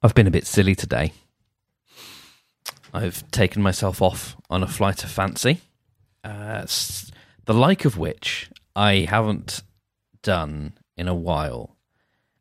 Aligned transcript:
I've 0.00 0.14
been 0.14 0.28
a 0.28 0.32
bit 0.32 0.46
silly 0.46 0.76
today. 0.76 1.12
I've 2.94 3.28
taken 3.32 3.62
myself 3.62 4.00
off 4.00 4.36
on 4.48 4.62
a 4.62 4.68
flight 4.68 5.02
of 5.02 5.10
fancy, 5.10 5.60
uh, 6.22 6.64
the 7.46 7.54
like 7.54 7.84
of 7.84 7.98
which 7.98 8.48
I 8.76 9.06
haven't 9.08 9.62
done 10.22 10.74
in 10.96 11.08
a 11.08 11.14
while. 11.16 11.76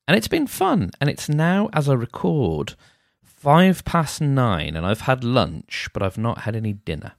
And 0.08 0.16
it's 0.16 0.28
been 0.28 0.46
fun. 0.46 0.92
And 1.02 1.10
it's 1.10 1.28
now, 1.28 1.68
as 1.74 1.90
I 1.90 1.94
record, 1.94 2.76
five 3.24 3.84
past 3.84 4.22
nine, 4.22 4.76
and 4.76 4.86
I've 4.86 5.02
had 5.02 5.24
lunch, 5.24 5.90
but 5.94 6.04
I've 6.04 6.18
not 6.18 6.42
had 6.42 6.56
any 6.56 6.74
dinner. 6.74 7.14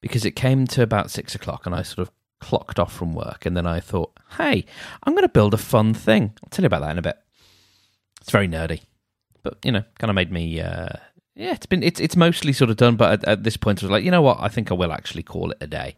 Because 0.00 0.24
it 0.24 0.32
came 0.32 0.66
to 0.68 0.82
about 0.82 1.10
six 1.10 1.34
o'clock, 1.34 1.66
and 1.66 1.74
I 1.74 1.82
sort 1.82 2.08
of 2.08 2.14
clocked 2.40 2.78
off 2.78 2.94
from 2.94 3.14
work. 3.14 3.44
And 3.44 3.54
then 3.54 3.66
I 3.66 3.80
thought, 3.80 4.18
hey, 4.38 4.64
I'm 5.02 5.12
going 5.12 5.24
to 5.24 5.28
build 5.28 5.52
a 5.52 5.58
fun 5.58 5.92
thing. 5.92 6.32
I'll 6.42 6.48
tell 6.48 6.62
you 6.62 6.68
about 6.68 6.80
that 6.80 6.92
in 6.92 6.98
a 6.98 7.02
bit. 7.02 7.18
It's 8.22 8.30
very 8.30 8.48
nerdy 8.48 8.80
but 9.44 9.58
you 9.62 9.70
know, 9.70 9.84
kind 9.98 10.10
of 10.10 10.16
made 10.16 10.32
me. 10.32 10.60
Uh, 10.60 10.88
yeah, 11.36 11.52
it's 11.52 11.66
been 11.66 11.84
it's 11.84 12.00
it's 12.00 12.16
mostly 12.16 12.52
sort 12.52 12.70
of 12.70 12.76
done, 12.76 12.96
but 12.96 13.12
at, 13.12 13.28
at, 13.28 13.44
this 13.44 13.56
point, 13.56 13.82
I 13.82 13.86
was 13.86 13.90
like, 13.90 14.02
you 14.02 14.10
know 14.10 14.22
what, 14.22 14.38
I 14.40 14.48
think 14.48 14.72
I 14.72 14.74
will 14.74 14.92
actually 14.92 15.22
call 15.22 15.52
it 15.52 15.58
a 15.60 15.68
day. 15.68 15.94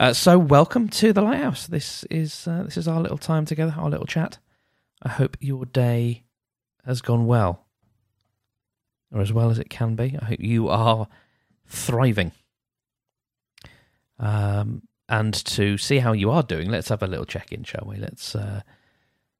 Uh, 0.00 0.12
so, 0.12 0.38
welcome 0.38 0.88
to 0.88 1.12
the 1.12 1.22
lighthouse. 1.22 1.68
This 1.68 2.02
is 2.04 2.48
uh, 2.48 2.64
this 2.64 2.76
is 2.76 2.88
our 2.88 3.00
little 3.00 3.18
time 3.18 3.44
together, 3.44 3.74
our 3.76 3.90
little 3.90 4.06
chat. 4.06 4.38
I 5.02 5.10
hope 5.10 5.36
your 5.38 5.66
day 5.66 6.24
has 6.84 7.02
gone 7.02 7.26
well, 7.26 7.66
or 9.12 9.20
as 9.20 9.32
well 9.32 9.50
as 9.50 9.58
it 9.58 9.70
can 9.70 9.94
be. 9.94 10.18
I 10.20 10.24
hope 10.24 10.40
you 10.40 10.68
are 10.68 11.06
thriving. 11.66 12.32
Um, 14.18 14.82
and 15.08 15.34
to 15.34 15.76
see 15.76 15.98
how 15.98 16.12
you 16.12 16.30
are 16.30 16.42
doing, 16.42 16.70
let's 16.70 16.88
have 16.88 17.02
a 17.02 17.06
little 17.06 17.26
check 17.26 17.52
in, 17.52 17.64
shall 17.64 17.84
we? 17.86 17.96
Let's 17.96 18.34
uh, 18.34 18.62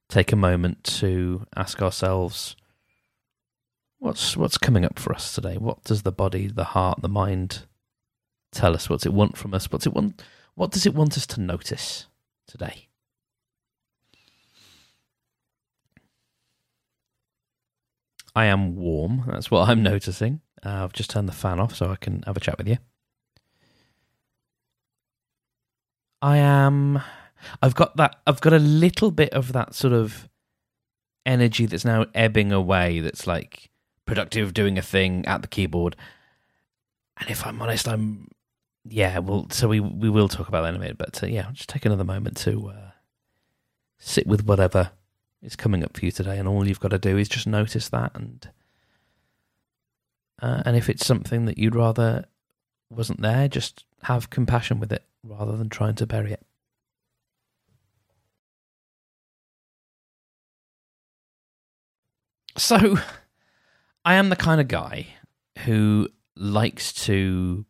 take 0.08 0.32
a 0.32 0.36
moment 0.36 0.84
to 0.84 1.46
ask 1.56 1.80
ourselves 1.80 2.56
What's 4.04 4.36
what's 4.36 4.58
coming 4.58 4.84
up 4.84 4.98
for 4.98 5.14
us 5.14 5.34
today? 5.34 5.56
What 5.56 5.82
does 5.84 6.02
the 6.02 6.12
body, 6.12 6.46
the 6.46 6.62
heart, 6.62 7.00
the 7.00 7.08
mind 7.08 7.64
tell 8.52 8.74
us? 8.74 8.90
What's 8.90 9.06
it 9.06 9.14
want 9.14 9.38
from 9.38 9.54
us? 9.54 9.72
What's 9.72 9.86
it 9.86 9.94
want? 9.94 10.22
What 10.54 10.72
does 10.72 10.84
it 10.84 10.94
want 10.94 11.16
us 11.16 11.26
to 11.28 11.40
notice 11.40 12.06
today? 12.46 12.88
I 18.36 18.44
am 18.44 18.76
warm. 18.76 19.24
That's 19.26 19.50
what 19.50 19.70
I'm 19.70 19.82
noticing. 19.94 20.42
Uh, 20.62 20.84
I've 20.84 20.92
just 20.92 21.08
turned 21.08 21.26
the 21.26 21.32
fan 21.32 21.58
off 21.58 21.74
so 21.74 21.90
I 21.90 21.96
can 21.96 22.24
have 22.26 22.36
a 22.36 22.40
chat 22.40 22.58
with 22.58 22.68
you. 22.68 22.76
I 26.20 26.36
am. 26.36 27.00
I've 27.62 27.74
got 27.74 27.96
that. 27.96 28.16
I've 28.26 28.42
got 28.42 28.52
a 28.52 28.58
little 28.58 29.10
bit 29.10 29.32
of 29.32 29.54
that 29.54 29.74
sort 29.74 29.94
of 29.94 30.28
energy 31.24 31.64
that's 31.64 31.86
now 31.86 32.04
ebbing 32.14 32.52
away. 32.52 33.00
That's 33.00 33.26
like 33.26 33.70
productive 34.06 34.54
doing 34.54 34.78
a 34.78 34.82
thing 34.82 35.24
at 35.26 35.42
the 35.42 35.48
keyboard. 35.48 35.96
And 37.18 37.30
if 37.30 37.46
I'm 37.46 37.60
honest, 37.62 37.88
I'm 37.88 38.28
yeah. 38.84 39.18
Well, 39.18 39.46
so 39.50 39.68
we 39.68 39.80
we 39.80 40.10
will 40.10 40.28
talk 40.28 40.48
about 40.48 40.62
that 40.62 40.70
in 40.70 40.76
a 40.76 40.78
minute. 40.78 40.98
But 40.98 41.22
uh, 41.22 41.26
yeah, 41.26 41.50
just 41.52 41.68
take 41.68 41.84
another 41.84 42.04
moment 42.04 42.36
to 42.38 42.68
uh, 42.68 42.90
sit 43.98 44.26
with 44.26 44.44
whatever 44.46 44.90
is 45.42 45.56
coming 45.56 45.84
up 45.84 45.96
for 45.96 46.04
you 46.04 46.10
today, 46.10 46.38
and 46.38 46.48
all 46.48 46.66
you've 46.66 46.80
got 46.80 46.90
to 46.90 46.98
do 46.98 47.16
is 47.16 47.28
just 47.28 47.46
notice 47.46 47.88
that, 47.90 48.12
and 48.14 48.48
uh, 50.42 50.62
and 50.66 50.76
if 50.76 50.88
it's 50.88 51.06
something 51.06 51.44
that 51.46 51.58
you'd 51.58 51.76
rather 51.76 52.24
wasn't 52.90 53.20
there, 53.22 53.48
just 53.48 53.84
have 54.02 54.30
compassion 54.30 54.80
with 54.80 54.92
it 54.92 55.04
rather 55.22 55.56
than 55.56 55.68
trying 55.68 55.94
to 55.94 56.06
bury 56.06 56.32
it. 56.32 56.44
So 62.56 62.98
I 64.04 64.14
am 64.14 64.28
the 64.28 64.36
kind 64.36 64.60
of 64.60 64.68
guy 64.68 65.06
who 65.60 66.08
likes 66.36 66.92
to 67.04 67.64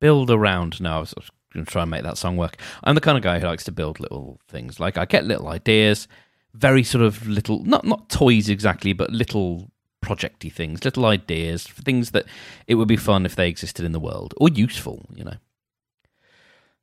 build 0.00 0.30
around. 0.30 0.80
No, 0.80 0.96
I 0.96 1.00
was 1.00 1.14
going 1.52 1.64
to 1.64 1.70
try 1.70 1.82
and 1.82 1.90
make 1.90 2.02
that 2.02 2.18
song 2.18 2.36
work. 2.36 2.56
I'm 2.84 2.94
the 2.94 3.00
kind 3.00 3.16
of 3.16 3.24
guy 3.24 3.38
who 3.38 3.46
likes 3.46 3.64
to 3.64 3.72
build 3.72 4.00
little 4.00 4.40
things. 4.48 4.78
Like 4.78 4.98
I 4.98 5.04
get 5.04 5.24
little 5.24 5.48
ideas, 5.48 6.08
very 6.54 6.82
sort 6.82 7.04
of 7.04 7.26
little, 7.26 7.64
not 7.64 7.84
not 7.84 8.08
toys 8.08 8.48
exactly, 8.48 8.92
but 8.92 9.10
little 9.10 9.70
projecty 10.04 10.52
things, 10.52 10.84
little 10.84 11.06
ideas, 11.06 11.66
things 11.66 12.10
that 12.10 12.26
it 12.66 12.74
would 12.74 12.88
be 12.88 12.96
fun 12.96 13.24
if 13.24 13.36
they 13.36 13.48
existed 13.48 13.84
in 13.84 13.92
the 13.92 14.00
world 14.00 14.34
or 14.36 14.48
useful, 14.48 15.06
you 15.14 15.24
know. 15.24 15.36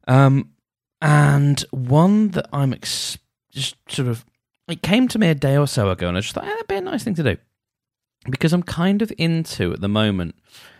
Um, 0.07 0.51
and 1.01 1.59
one 1.71 2.29
that 2.29 2.47
I'm 2.53 2.73
ex- 2.73 3.17
just 3.51 3.75
sort 3.89 4.07
of, 4.07 4.25
it 4.67 4.81
came 4.81 5.07
to 5.09 5.19
me 5.19 5.29
a 5.29 5.35
day 5.35 5.57
or 5.57 5.67
so 5.67 5.89
ago, 5.89 6.07
and 6.07 6.17
I 6.17 6.21
just 6.21 6.33
thought, 6.33 6.45
eh, 6.45 6.47
that'd 6.47 6.67
be 6.67 6.75
a 6.75 6.81
nice 6.81 7.03
thing 7.03 7.15
to 7.15 7.23
do 7.23 7.37
because 8.29 8.53
I'm 8.53 8.63
kind 8.63 9.01
of 9.01 9.11
into 9.17 9.73
at 9.73 9.81
the 9.81 9.87
moment 9.87 10.35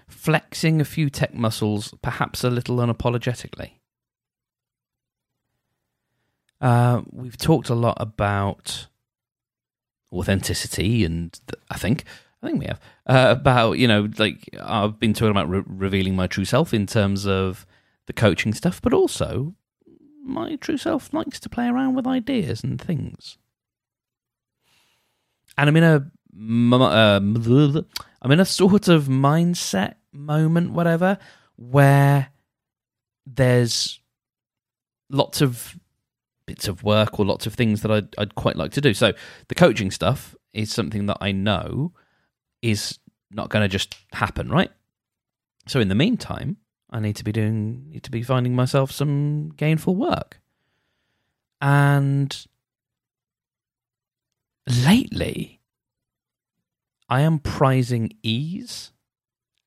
flexing 0.08 0.80
a 0.80 0.86
few 0.86 1.10
tech 1.10 1.34
muscles, 1.34 1.94
perhaps 2.02 2.44
a 2.44 2.50
little 2.50 2.78
unapologetically. 2.78 3.72
Uh, 6.60 7.02
we've 7.12 7.38
talked 7.38 7.70
a 7.70 7.76
lot 7.76 7.98
about 8.00 8.88
authenticity, 10.12 11.06
and 11.06 11.34
th- 11.48 11.64
I 11.70 11.78
think 11.78 12.04
I 12.42 12.48
think 12.48 12.60
we 12.60 12.66
have 12.66 12.80
uh, 13.06 13.36
about 13.38 13.74
you 13.74 13.88
know 13.88 14.10
like 14.18 14.50
I've 14.60 15.00
been 15.00 15.14
talking 15.14 15.32
about 15.32 15.50
re- 15.50 15.64
revealing 15.66 16.16
my 16.16 16.28
true 16.28 16.46
self 16.46 16.74
in 16.74 16.88
terms 16.88 17.28
of 17.28 17.68
the 18.08 18.14
coaching 18.14 18.54
stuff, 18.54 18.82
but 18.82 18.94
also 18.94 19.54
my 20.24 20.56
true 20.56 20.78
self 20.78 21.14
likes 21.14 21.40
to 21.42 21.50
play 21.50 21.68
around 21.68 21.94
with 21.94 22.08
ideas 22.08 22.64
and 22.64 22.82
things. 22.82 23.38
And 25.58 25.70
I'm 25.70 25.78
in 25.78 25.84
a 25.84 26.12
uh, 26.34 27.20
I'm 28.22 28.32
in 28.32 28.40
a 28.40 28.46
sort 28.46 28.88
of 28.88 29.06
mindset 29.06 29.96
moment, 30.12 30.72
whatever, 30.72 31.18
where 31.56 32.30
there's 33.26 34.00
lots 35.10 35.42
of 35.42 35.78
bits 36.46 36.68
of 36.68 36.84
work 36.84 37.20
or 37.20 37.26
lots 37.26 37.46
of 37.46 37.54
things 37.54 37.82
that 37.82 37.92
I'd, 37.92 38.08
I'd 38.18 38.36
quite 38.36 38.56
like 38.56 38.72
to 38.74 38.82
do. 38.82 38.94
So 38.94 39.14
the 39.48 39.56
coaching 39.56 39.92
stuff 39.92 40.36
is 40.54 40.72
something 40.72 41.06
that 41.08 41.18
I 41.22 41.32
know 41.32 41.94
is 42.62 43.00
not 43.32 43.50
going 43.50 43.64
to 43.64 43.68
just 43.68 43.96
happen, 44.14 44.50
right? 44.50 44.72
So 45.68 45.80
in 45.80 45.90
the 45.90 45.96
meantime, 45.96 46.58
I 46.90 47.00
need 47.00 47.18
to 47.18 47.24
be 47.24 47.34
doing, 47.34 47.90
need 47.90 48.04
to 48.04 48.12
be 48.12 48.24
finding 48.24 48.56
myself 48.56 48.92
some 48.92 49.50
gainful 49.50 49.96
work. 49.96 50.40
And 51.60 52.48
lately, 54.68 55.57
I 57.10 57.22
am 57.22 57.40
prizing 57.40 58.14
ease 58.22 58.92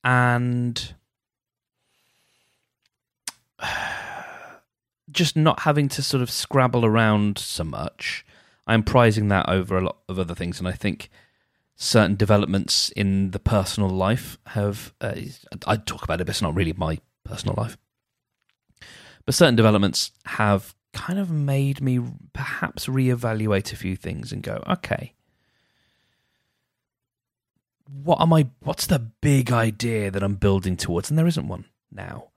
and 0.04 0.94
just 5.10 5.36
not 5.36 5.60
having 5.60 5.88
to 5.88 6.02
sort 6.02 6.22
of 6.22 6.30
scrabble 6.30 6.84
around 6.84 7.38
so 7.38 7.64
much. 7.64 8.24
I'm 8.66 8.82
prizing 8.82 9.28
that 9.28 9.48
over 9.48 9.78
a 9.78 9.80
lot 9.82 9.96
of 10.08 10.18
other 10.18 10.34
things, 10.34 10.58
and 10.58 10.68
I 10.68 10.72
think 10.72 11.10
certain 11.76 12.14
developments 12.14 12.90
in 12.90 13.30
the 13.30 13.38
personal 13.38 13.88
life 13.88 14.38
have. 14.46 14.92
Uh, 15.00 15.14
I 15.66 15.76
talk 15.76 16.04
about 16.04 16.20
it, 16.20 16.24
but 16.24 16.30
it's 16.30 16.42
not 16.42 16.54
really 16.54 16.74
my 16.74 16.98
personal 17.24 17.54
life. 17.56 17.76
But 19.24 19.34
certain 19.34 19.56
developments 19.56 20.12
have 20.26 20.74
kind 20.92 21.18
of 21.18 21.30
made 21.30 21.80
me 21.80 22.00
perhaps 22.32 22.86
reevaluate 22.86 23.72
a 23.72 23.76
few 23.76 23.96
things 23.96 24.32
and 24.32 24.42
go, 24.42 24.62
okay, 24.68 25.14
what 27.92 28.20
am 28.20 28.32
I? 28.32 28.48
What's 28.60 28.86
the 28.86 28.98
big 28.98 29.52
idea 29.52 30.10
that 30.10 30.22
I'm 30.22 30.36
building 30.36 30.76
towards? 30.76 31.10
And 31.10 31.18
there 31.18 31.26
isn't 31.26 31.48
one 31.48 31.64
now. 31.90 32.28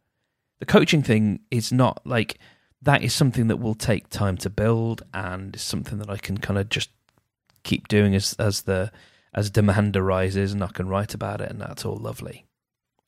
The 0.59 0.65
coaching 0.65 1.03
thing 1.03 1.41
is 1.51 1.71
not 1.71 2.01
like 2.05 2.37
that. 2.81 3.03
Is 3.03 3.13
something 3.13 3.47
that 3.47 3.57
will 3.57 3.75
take 3.75 4.09
time 4.09 4.37
to 4.37 4.49
build, 4.49 5.03
and 5.13 5.55
is 5.55 5.61
something 5.61 5.97
that 5.99 6.09
I 6.09 6.17
can 6.17 6.37
kind 6.37 6.57
of 6.57 6.69
just 6.69 6.89
keep 7.63 7.87
doing 7.87 8.15
as 8.15 8.33
as 8.39 8.63
the 8.63 8.91
as 9.33 9.49
demand 9.49 9.95
arises, 9.95 10.53
and 10.53 10.63
I 10.63 10.67
can 10.67 10.87
write 10.87 11.13
about 11.13 11.41
it, 11.41 11.49
and 11.51 11.61
that's 11.61 11.85
all 11.85 11.97
lovely. 11.97 12.45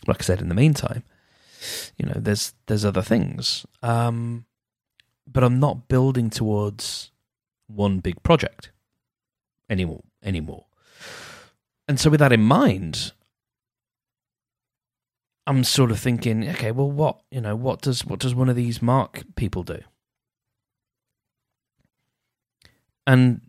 Like 0.07 0.21
I 0.21 0.25
said, 0.25 0.41
in 0.41 0.49
the 0.49 0.55
meantime, 0.55 1.03
you 1.97 2.05
know, 2.05 2.15
there's 2.15 2.53
there's 2.67 2.85
other 2.85 3.01
things, 3.01 3.65
um, 3.81 4.45
but 5.25 5.43
I'm 5.43 5.59
not 5.59 5.87
building 5.87 6.29
towards 6.29 7.11
one 7.67 7.99
big 7.99 8.21
project 8.21 8.71
anymore 9.69 10.03
anymore 10.21 10.64
and 11.87 11.99
so 11.99 12.09
with 12.09 12.19
that 12.19 12.33
in 12.33 12.41
mind, 12.41 13.11
I'm 15.47 15.63
sort 15.63 15.91
of 15.91 15.99
thinking, 15.99 16.47
okay, 16.49 16.71
well, 16.71 16.89
what 16.89 17.21
you 17.29 17.41
know, 17.41 17.55
what 17.55 17.81
does 17.81 18.05
what 18.05 18.19
does 18.19 18.33
one 18.33 18.49
of 18.49 18.55
these 18.55 18.81
mark 18.81 19.23
people 19.35 19.63
do? 19.63 19.79
And 23.07 23.41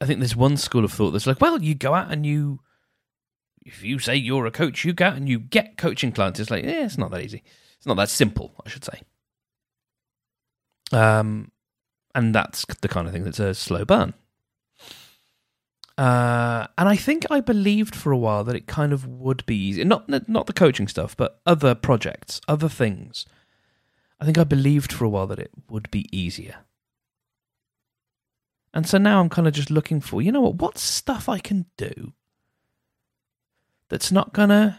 I 0.00 0.06
think 0.06 0.18
there's 0.18 0.34
one 0.36 0.56
school 0.56 0.84
of 0.84 0.92
thought 0.92 1.12
that's 1.12 1.26
like, 1.26 1.40
well, 1.40 1.62
you 1.62 1.74
go 1.74 1.94
out 1.94 2.10
and 2.10 2.26
you, 2.26 2.60
if 3.64 3.84
you 3.84 3.98
say 3.98 4.16
you're 4.16 4.46
a 4.46 4.50
coach, 4.50 4.84
you 4.84 4.92
go 4.92 5.06
out 5.06 5.16
and 5.16 5.28
you 5.28 5.38
get 5.38 5.76
coaching 5.76 6.10
clients. 6.10 6.40
It's 6.40 6.50
like, 6.50 6.64
yeah, 6.64 6.84
it's 6.84 6.98
not 6.98 7.10
that 7.10 7.22
easy. 7.22 7.42
It's 7.76 7.86
not 7.86 7.96
that 7.98 8.08
simple, 8.08 8.54
I 8.64 8.68
should 8.68 8.84
say. 8.84 9.02
Um, 10.92 11.52
and 12.14 12.34
that's 12.34 12.64
the 12.80 12.88
kind 12.88 13.06
of 13.06 13.12
thing 13.12 13.24
that's 13.24 13.38
a 13.38 13.54
slow 13.54 13.84
burn. 13.84 14.14
Uh, 16.00 16.66
and 16.78 16.88
I 16.88 16.96
think 16.96 17.26
I 17.30 17.40
believed 17.40 17.94
for 17.94 18.10
a 18.10 18.16
while 18.16 18.42
that 18.44 18.56
it 18.56 18.66
kind 18.66 18.94
of 18.94 19.06
would 19.06 19.44
be 19.44 19.54
easy. 19.54 19.84
Not 19.84 20.08
not 20.08 20.46
the 20.46 20.54
coaching 20.54 20.88
stuff, 20.88 21.14
but 21.14 21.42
other 21.44 21.74
projects, 21.74 22.40
other 22.48 22.70
things. 22.70 23.26
I 24.18 24.24
think 24.24 24.38
I 24.38 24.44
believed 24.44 24.92
for 24.92 25.04
a 25.04 25.10
while 25.10 25.26
that 25.26 25.38
it 25.38 25.50
would 25.68 25.90
be 25.90 26.08
easier. 26.10 26.60
And 28.72 28.88
so 28.88 28.96
now 28.96 29.20
I'm 29.20 29.28
kind 29.28 29.46
of 29.46 29.52
just 29.52 29.70
looking 29.70 30.00
for, 30.00 30.22
you 30.22 30.32
know 30.32 30.40
what, 30.40 30.54
what's 30.54 30.80
stuff 30.80 31.28
I 31.28 31.38
can 31.38 31.66
do 31.76 32.14
that's 33.90 34.10
not 34.10 34.32
going 34.32 34.48
to 34.48 34.78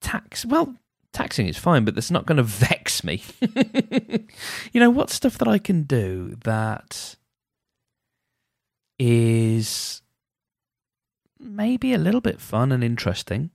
tax, 0.00 0.46
well, 0.46 0.76
taxing 1.12 1.48
is 1.48 1.58
fine, 1.58 1.84
but 1.84 1.96
that's 1.96 2.12
not 2.12 2.26
going 2.26 2.36
to 2.44 2.44
vex 2.44 3.02
me. 3.02 3.24
you 4.72 4.78
know, 4.78 4.90
what 4.90 5.10
stuff 5.10 5.36
that 5.38 5.48
I 5.48 5.58
can 5.58 5.82
do 5.82 6.36
that 6.44 7.16
is 8.98 10.02
maybe 11.38 11.92
a 11.92 11.98
little 11.98 12.20
bit 12.20 12.40
fun 12.40 12.72
and 12.72 12.82
interesting, 12.82 13.50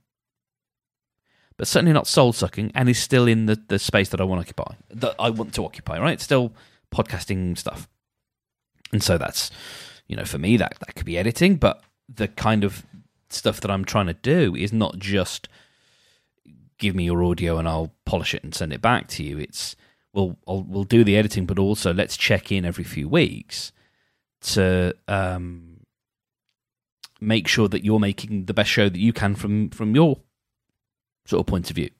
but 1.56 1.66
certainly 1.66 1.92
not 1.92 2.06
soul 2.06 2.32
sucking 2.32 2.72
and 2.74 2.88
is 2.88 2.98
still 2.98 3.26
in 3.26 3.46
the, 3.46 3.60
the 3.68 3.78
space 3.78 4.08
that 4.10 4.20
I 4.20 4.24
want 4.24 4.40
to 4.40 4.48
occupy, 4.48 4.76
that 4.90 5.14
I 5.18 5.30
want 5.30 5.54
to 5.54 5.64
occupy, 5.64 5.98
right? 5.98 6.14
It's 6.14 6.24
still 6.24 6.52
podcasting 6.94 7.56
stuff. 7.58 7.88
And 8.92 9.02
so 9.02 9.18
that's, 9.18 9.50
you 10.06 10.16
know, 10.16 10.24
for 10.24 10.38
me, 10.38 10.56
that, 10.56 10.76
that 10.80 10.94
could 10.94 11.06
be 11.06 11.18
editing, 11.18 11.56
but 11.56 11.82
the 12.12 12.28
kind 12.28 12.64
of 12.64 12.84
stuff 13.28 13.60
that 13.60 13.70
I'm 13.70 13.84
trying 13.84 14.06
to 14.06 14.14
do 14.14 14.54
is 14.56 14.72
not 14.72 14.98
just 14.98 15.48
give 16.78 16.94
me 16.94 17.04
your 17.04 17.22
audio 17.22 17.58
and 17.58 17.68
I'll 17.68 17.92
polish 18.04 18.34
it 18.34 18.42
and 18.42 18.54
send 18.54 18.72
it 18.72 18.80
back 18.80 19.06
to 19.08 19.22
you. 19.22 19.38
It's, 19.38 19.76
we'll, 20.12 20.38
I'll, 20.48 20.62
we'll 20.62 20.84
do 20.84 21.04
the 21.04 21.16
editing, 21.16 21.46
but 21.46 21.58
also 21.58 21.92
let's 21.92 22.16
check 22.16 22.50
in 22.50 22.64
every 22.64 22.84
few 22.84 23.08
weeks 23.08 23.70
to 24.42 24.94
um, 25.08 25.80
make 27.20 27.48
sure 27.48 27.68
that 27.68 27.84
you're 27.84 28.00
making 28.00 28.46
the 28.46 28.54
best 28.54 28.70
show 28.70 28.88
that 28.88 28.98
you 28.98 29.12
can 29.12 29.34
from, 29.34 29.70
from 29.70 29.94
your 29.94 30.20
sort 31.26 31.40
of 31.40 31.46
point 31.46 31.70
of 31.70 31.76
view. 31.76 31.90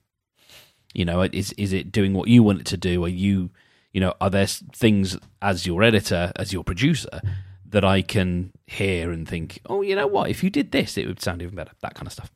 You 0.93 1.05
know, 1.05 1.21
is 1.21 1.53
is 1.53 1.71
it 1.71 1.91
doing 1.91 2.13
what 2.13 2.27
you 2.27 2.43
want 2.43 2.59
it 2.59 2.65
to 2.67 2.77
do? 2.77 3.05
Are 3.05 3.07
you 3.07 3.49
you 3.93 3.99
know, 3.99 4.13
are 4.21 4.29
there 4.29 4.47
things 4.47 5.17
as 5.41 5.65
your 5.65 5.83
editor, 5.83 6.31
as 6.35 6.53
your 6.53 6.63
producer, 6.63 7.21
that 7.65 7.83
I 7.83 8.01
can 8.01 8.51
hear 8.65 9.11
and 9.11 9.27
think, 9.27 9.59
oh, 9.65 9.81
you 9.81 9.95
know 9.95 10.07
what? 10.07 10.29
If 10.29 10.43
you 10.43 10.49
did 10.49 10.71
this, 10.71 10.97
it 10.97 11.07
would 11.07 11.21
sound 11.21 11.41
even 11.41 11.55
better. 11.55 11.71
That 11.81 11.95
kind 11.95 12.07
of 12.07 12.13
stuff. 12.13 12.31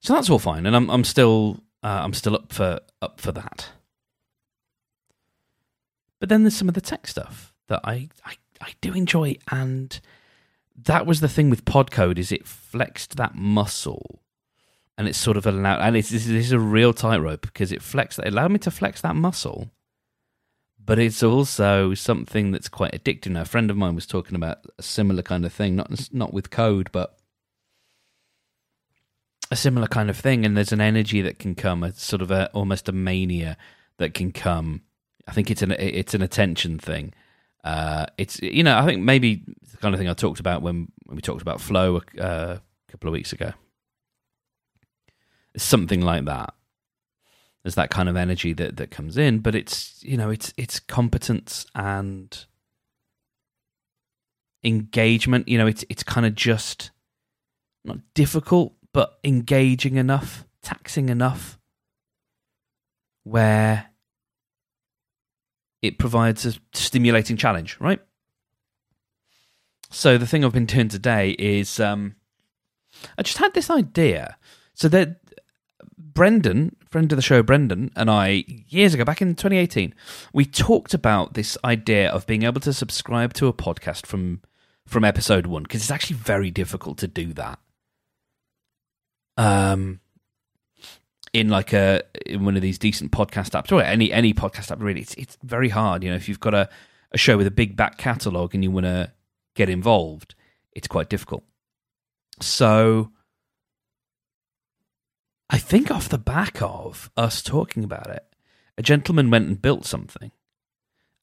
So 0.00 0.14
that's 0.14 0.30
all 0.30 0.38
fine, 0.38 0.66
and 0.66 0.76
I'm 0.76 0.90
I'm 0.90 1.04
still 1.04 1.60
uh, 1.82 2.00
I'm 2.02 2.12
still 2.14 2.34
up 2.34 2.52
for 2.52 2.80
up 3.02 3.20
for 3.20 3.32
that. 3.32 3.70
But 6.20 6.28
then 6.28 6.42
there's 6.42 6.56
some 6.56 6.68
of 6.68 6.74
the 6.74 6.80
tech 6.80 7.06
stuff 7.06 7.52
that 7.68 7.80
I, 7.84 8.08
I, 8.24 8.34
I 8.60 8.72
do 8.80 8.92
enjoy, 8.92 9.36
and 9.50 9.98
that 10.84 11.06
was 11.06 11.20
the 11.20 11.28
thing 11.28 11.50
with 11.50 11.64
Podcode 11.64 12.18
is 12.18 12.32
it 12.32 12.46
flexed 12.46 13.16
that 13.16 13.34
muscle 13.34 14.20
and 14.98 15.06
it's 15.08 15.18
sort 15.18 15.36
of 15.36 15.46
allowed, 15.46 15.80
and 15.80 15.96
it's, 15.96 16.10
this 16.10 16.26
is 16.26 16.52
a 16.52 16.58
real 16.58 16.92
tightrope 16.92 17.42
because 17.42 17.70
it 17.70 17.82
flexed, 17.82 18.18
it 18.18 18.28
allowed 18.28 18.50
me 18.50 18.58
to 18.60 18.70
flex 18.70 19.02
that 19.02 19.14
muscle, 19.14 19.70
but 20.86 20.98
it's 20.98 21.22
also 21.22 21.94
something 21.94 22.52
that's 22.52 22.68
quite 22.68 22.92
addictive. 22.92 23.32
Now, 23.32 23.42
a 23.42 23.46
friend 23.46 23.70
of 23.70 23.76
mine 23.76 23.94
was 23.94 24.06
talking 24.06 24.36
about 24.36 24.58
a 24.78 24.82
similar 24.82 25.22
kind 25.22 25.44
of 25.44 25.52
thing, 25.52 25.74
not 25.74 26.08
not 26.12 26.32
with 26.32 26.50
code, 26.50 26.90
but 26.92 27.18
a 29.50 29.56
similar 29.56 29.88
kind 29.88 30.08
of 30.08 30.16
thing. 30.16 30.46
And 30.46 30.56
there's 30.56 30.72
an 30.72 30.80
energy 30.80 31.20
that 31.22 31.40
can 31.40 31.56
come, 31.56 31.82
a 31.82 31.92
sort 31.92 32.22
of 32.22 32.30
a 32.30 32.50
almost 32.52 32.88
a 32.88 32.92
mania 32.92 33.56
that 33.98 34.14
can 34.14 34.30
come. 34.30 34.82
I 35.26 35.32
think 35.32 35.50
it's 35.50 35.62
an 35.62 35.72
it's 35.72 36.14
an 36.14 36.22
attention 36.22 36.78
thing. 36.78 37.12
Uh, 37.66 38.06
it's 38.16 38.40
you 38.40 38.62
know 38.62 38.78
I 38.78 38.84
think 38.86 39.02
maybe 39.02 39.42
the 39.70 39.76
kind 39.78 39.94
of 39.94 39.98
thing 39.98 40.08
I 40.08 40.14
talked 40.14 40.40
about 40.40 40.62
when 40.62 40.88
when 41.06 41.16
we 41.16 41.22
talked 41.22 41.42
about 41.42 41.60
flow 41.60 42.00
a 42.16 42.22
uh, 42.22 42.58
couple 42.88 43.08
of 43.08 43.12
weeks 43.12 43.32
ago 43.32 43.52
something 45.56 46.00
like 46.00 46.24
that. 46.26 46.54
There's 47.62 47.74
that 47.74 47.90
kind 47.90 48.08
of 48.08 48.16
energy 48.16 48.52
that 48.52 48.76
that 48.76 48.90
comes 48.90 49.16
in, 49.16 49.40
but 49.40 49.54
it's 49.54 50.02
you 50.04 50.16
know 50.16 50.30
it's 50.30 50.54
it's 50.56 50.78
competence 50.78 51.66
and 51.74 52.46
engagement. 54.62 55.48
You 55.48 55.58
know, 55.58 55.66
it's 55.66 55.84
it's 55.88 56.04
kind 56.04 56.26
of 56.26 56.34
just 56.36 56.92
not 57.84 57.98
difficult, 58.14 58.74
but 58.92 59.18
engaging 59.24 59.96
enough, 59.96 60.46
taxing 60.62 61.08
enough, 61.08 61.58
where 63.24 63.86
it 65.86 65.98
provides 65.98 66.44
a 66.44 66.54
stimulating 66.72 67.36
challenge, 67.36 67.76
right? 67.80 68.00
So 69.90 70.18
the 70.18 70.26
thing 70.26 70.44
I've 70.44 70.52
been 70.52 70.66
doing 70.66 70.88
today 70.88 71.30
is 71.30 71.80
um, 71.80 72.16
I 73.16 73.22
just 73.22 73.38
had 73.38 73.54
this 73.54 73.70
idea. 73.70 74.36
So 74.74 74.88
that 74.88 75.20
Brendan, 75.96 76.76
friend 76.88 77.10
of 77.12 77.16
the 77.16 77.22
show, 77.22 77.42
Brendan, 77.42 77.90
and 77.94 78.10
I, 78.10 78.44
years 78.68 78.94
ago, 78.94 79.04
back 79.04 79.22
in 79.22 79.34
2018, 79.34 79.94
we 80.32 80.44
talked 80.44 80.94
about 80.94 81.34
this 81.34 81.56
idea 81.64 82.10
of 82.10 82.26
being 82.26 82.42
able 82.42 82.60
to 82.62 82.72
subscribe 82.72 83.32
to 83.34 83.46
a 83.48 83.52
podcast 83.52 84.06
from 84.06 84.40
from 84.86 85.04
episode 85.04 85.46
one 85.46 85.64
because 85.64 85.80
it's 85.80 85.90
actually 85.90 86.14
very 86.14 86.50
difficult 86.50 86.96
to 86.98 87.08
do 87.08 87.32
that. 87.32 87.58
Um, 89.36 90.00
in 91.36 91.50
like 91.50 91.74
a 91.74 92.02
in 92.24 92.46
one 92.46 92.56
of 92.56 92.62
these 92.62 92.78
decent 92.78 93.12
podcast 93.12 93.50
apps 93.50 93.70
or 93.70 93.82
any 93.82 94.10
any 94.10 94.32
podcast 94.32 94.70
app, 94.70 94.80
really, 94.80 95.02
it's 95.02 95.12
it's 95.14 95.36
very 95.42 95.68
hard. 95.68 96.02
You 96.02 96.08
know, 96.08 96.16
if 96.16 96.30
you've 96.30 96.40
got 96.40 96.54
a 96.54 96.70
a 97.12 97.18
show 97.18 97.36
with 97.36 97.46
a 97.46 97.50
big 97.50 97.76
back 97.76 97.98
catalog 97.98 98.54
and 98.54 98.64
you 98.64 98.70
want 98.70 98.86
to 98.86 99.12
get 99.54 99.68
involved, 99.68 100.34
it's 100.72 100.88
quite 100.88 101.10
difficult. 101.10 101.44
So 102.40 103.10
I 105.50 105.58
think 105.58 105.90
off 105.90 106.08
the 106.08 106.16
back 106.18 106.62
of 106.62 107.10
us 107.18 107.42
talking 107.42 107.84
about 107.84 108.08
it, 108.08 108.24
a 108.78 108.82
gentleman 108.82 109.30
went 109.30 109.46
and 109.46 109.60
built 109.60 109.84
something. 109.84 110.32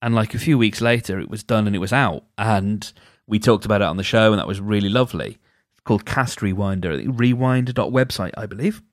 And 0.04 0.14
like 0.14 0.36
a 0.36 0.40
few 0.40 0.60
weeks 0.60 0.80
later, 0.80 1.20
it 1.20 1.30
was 1.30 1.44
done 1.44 1.66
and 1.66 1.76
it 1.76 1.80
was 1.80 1.94
out. 1.94 2.26
And 2.38 2.92
we 3.26 3.40
talked 3.40 3.66
about 3.66 3.82
it 3.82 3.88
on 3.88 3.98
the 3.98 4.04
show, 4.04 4.32
and 4.32 4.40
that 4.40 4.48
was 4.48 4.62
really 4.62 4.90
lovely. 4.90 5.40
It's 5.72 5.82
called 5.86 6.06
Cast 6.06 6.40
Rewinder, 6.40 7.18
rewind.website, 7.18 8.34
I 8.38 8.46
believe. 8.46 8.84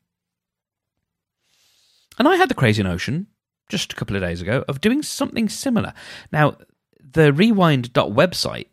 And 2.20 2.28
I 2.28 2.36
had 2.36 2.50
the 2.50 2.54
crazy 2.54 2.82
notion 2.82 3.28
just 3.70 3.94
a 3.94 3.96
couple 3.96 4.14
of 4.14 4.20
days 4.20 4.42
ago 4.42 4.62
of 4.68 4.82
doing 4.82 5.02
something 5.02 5.48
similar. 5.48 5.94
Now, 6.30 6.58
the 7.00 7.32
rewind.website 7.32 8.66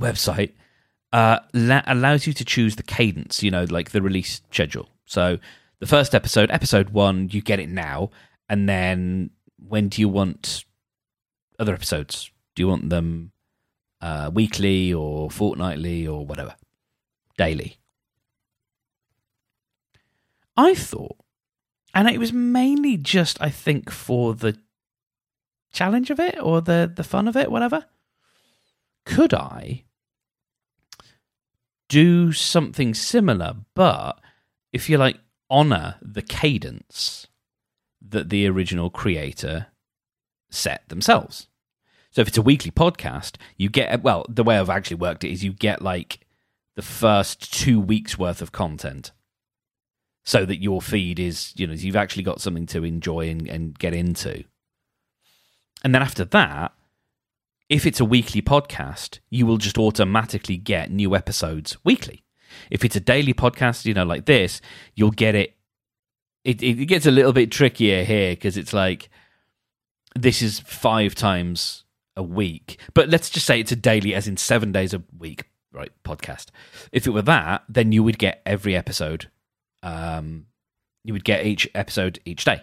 website 0.00 0.52
uh, 1.12 1.40
la- 1.52 1.82
allows 1.86 2.26
you 2.26 2.32
to 2.32 2.46
choose 2.46 2.76
the 2.76 2.82
cadence, 2.82 3.42
you 3.42 3.50
know, 3.50 3.66
like 3.68 3.90
the 3.90 4.00
release 4.00 4.40
schedule. 4.50 4.88
So 5.04 5.38
the 5.80 5.86
first 5.86 6.14
episode, 6.14 6.50
episode 6.50 6.90
one, 6.90 7.28
you 7.30 7.42
get 7.42 7.60
it 7.60 7.68
now, 7.68 8.08
and 8.48 8.66
then 8.66 9.28
when 9.58 9.90
do 9.90 10.00
you 10.00 10.08
want 10.08 10.64
other 11.58 11.74
episodes? 11.74 12.30
Do 12.54 12.62
you 12.62 12.68
want 12.68 12.88
them 12.88 13.32
uh, 14.00 14.30
weekly 14.32 14.94
or 14.94 15.30
fortnightly 15.30 16.06
or 16.06 16.24
whatever, 16.24 16.56
daily? 17.36 17.76
I 20.56 20.74
thought, 20.74 21.18
and 21.94 22.08
it 22.08 22.18
was 22.18 22.32
mainly 22.32 22.96
just, 22.96 23.40
I 23.40 23.48
think, 23.48 23.90
for 23.90 24.34
the 24.34 24.58
challenge 25.72 26.10
of 26.10 26.20
it 26.20 26.38
or 26.40 26.60
the 26.60 26.92
the 26.94 27.04
fun 27.04 27.28
of 27.28 27.36
it, 27.36 27.50
whatever. 27.50 27.86
Could 29.06 29.32
I 29.32 29.84
do 31.88 32.32
something 32.32 32.94
similar, 32.94 33.54
but 33.74 34.20
if 34.72 34.88
you 34.88 34.98
like 34.98 35.18
honor 35.48 35.96
the 36.02 36.22
cadence 36.22 37.26
that 38.06 38.28
the 38.28 38.46
original 38.46 38.90
creator 38.90 39.68
set 40.50 40.88
themselves. 40.88 41.48
So 42.10 42.20
if 42.20 42.28
it's 42.28 42.38
a 42.38 42.42
weekly 42.42 42.70
podcast, 42.70 43.36
you 43.56 43.68
get 43.68 44.02
well, 44.02 44.24
the 44.28 44.44
way 44.44 44.58
I've 44.58 44.70
actually 44.70 44.96
worked 44.96 45.24
it 45.24 45.32
is 45.32 45.44
you 45.44 45.52
get 45.52 45.82
like 45.82 46.20
the 46.76 46.82
first 46.82 47.52
2 47.52 47.80
weeks 47.80 48.18
worth 48.18 48.40
of 48.42 48.52
content. 48.52 49.12
So 50.24 50.46
that 50.46 50.62
your 50.62 50.80
feed 50.80 51.20
is, 51.20 51.52
you 51.54 51.66
know, 51.66 51.74
you've 51.74 51.96
actually 51.96 52.22
got 52.22 52.40
something 52.40 52.66
to 52.66 52.82
enjoy 52.82 53.28
and, 53.28 53.46
and 53.46 53.78
get 53.78 53.92
into. 53.92 54.44
And 55.82 55.94
then 55.94 56.00
after 56.00 56.24
that, 56.24 56.72
if 57.68 57.84
it's 57.84 58.00
a 58.00 58.04
weekly 58.04 58.40
podcast, 58.40 59.18
you 59.30 59.44
will 59.46 59.58
just 59.58 59.78
automatically 59.78 60.56
get 60.56 60.90
new 60.90 61.14
episodes 61.14 61.76
weekly. 61.84 62.24
If 62.70 62.84
it's 62.84 62.96
a 62.96 63.00
daily 63.00 63.34
podcast, 63.34 63.84
you 63.84 63.94
know, 63.94 64.04
like 64.04 64.24
this, 64.26 64.60
you'll 64.94 65.10
get 65.10 65.34
it. 65.34 65.54
It, 66.44 66.62
it 66.62 66.86
gets 66.86 67.06
a 67.06 67.10
little 67.10 67.32
bit 67.32 67.50
trickier 67.50 68.04
here 68.04 68.32
because 68.32 68.56
it's 68.56 68.72
like 68.72 69.08
this 70.14 70.42
is 70.42 70.60
five 70.60 71.14
times 71.14 71.84
a 72.16 72.22
week, 72.22 72.78
but 72.92 73.08
let's 73.08 73.30
just 73.30 73.46
say 73.46 73.60
it's 73.60 73.72
a 73.72 73.76
daily, 73.76 74.14
as 74.14 74.28
in 74.28 74.36
seven 74.36 74.70
days 74.70 74.94
a 74.94 75.02
week, 75.18 75.44
right? 75.72 75.90
Podcast. 76.04 76.46
If 76.92 77.06
it 77.06 77.10
were 77.10 77.22
that, 77.22 77.64
then 77.68 77.92
you 77.92 78.02
would 78.02 78.18
get 78.18 78.42
every 78.46 78.76
episode. 78.76 79.30
Um, 79.84 80.46
you 81.04 81.12
would 81.12 81.24
get 81.24 81.46
each 81.46 81.68
episode 81.74 82.18
each 82.24 82.44
day. 82.44 82.62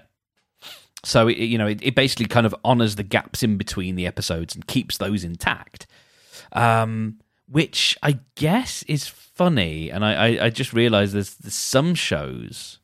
So 1.04 1.28
it, 1.28 1.38
you 1.38 1.58
know, 1.58 1.68
it, 1.68 1.80
it 1.82 1.96
basically 1.96 2.26
kind 2.26 2.46
of 2.46 2.56
honors 2.64 2.96
the 2.96 3.04
gaps 3.04 3.44
in 3.44 3.58
between 3.58 3.96
the 3.96 4.08
episodes 4.08 4.56
and 4.56 4.68
keeps 4.68 4.98
those 4.98 5.24
intact. 5.24 5.88
Um, 6.52 7.20
which 7.48 7.98
I 8.02 8.20
guess 8.36 8.84
is 8.84 9.08
funny. 9.08 9.90
And 9.90 10.04
I, 10.04 10.14
I, 10.14 10.46
I 10.46 10.50
just 10.50 10.74
realized 10.74 11.14
there's, 11.14 11.36
there's 11.36 11.56
some 11.56 11.96
shows 11.96 12.80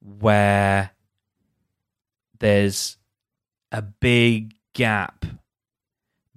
where 0.00 0.90
there's 2.38 2.96
a 3.72 3.82
big 3.82 4.54
gap 4.72 5.24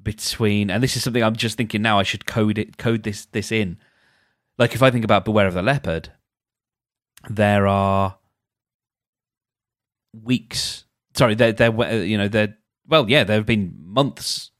between 0.01 0.71
and 0.71 0.81
this 0.81 0.97
is 0.97 1.03
something 1.03 1.23
I'm 1.23 1.35
just 1.35 1.57
thinking 1.57 1.83
now 1.83 1.99
I 1.99 2.03
should 2.03 2.25
code 2.25 2.57
it 2.57 2.77
code 2.77 3.03
this 3.03 3.25
this 3.25 3.51
in. 3.51 3.77
Like 4.57 4.73
if 4.75 4.83
I 4.83 4.91
think 4.91 5.05
about 5.05 5.25
Beware 5.25 5.47
of 5.47 5.53
the 5.53 5.61
Leopard, 5.61 6.11
there 7.29 7.67
are 7.67 8.17
weeks 10.13 10.85
sorry, 11.15 11.35
there 11.35 11.51
there 11.51 12.03
you 12.03 12.17
know, 12.17 12.27
there 12.27 12.57
well, 12.87 13.09
yeah, 13.09 13.23
there 13.23 13.37
have 13.37 13.45
been 13.45 13.73
months 13.83 14.51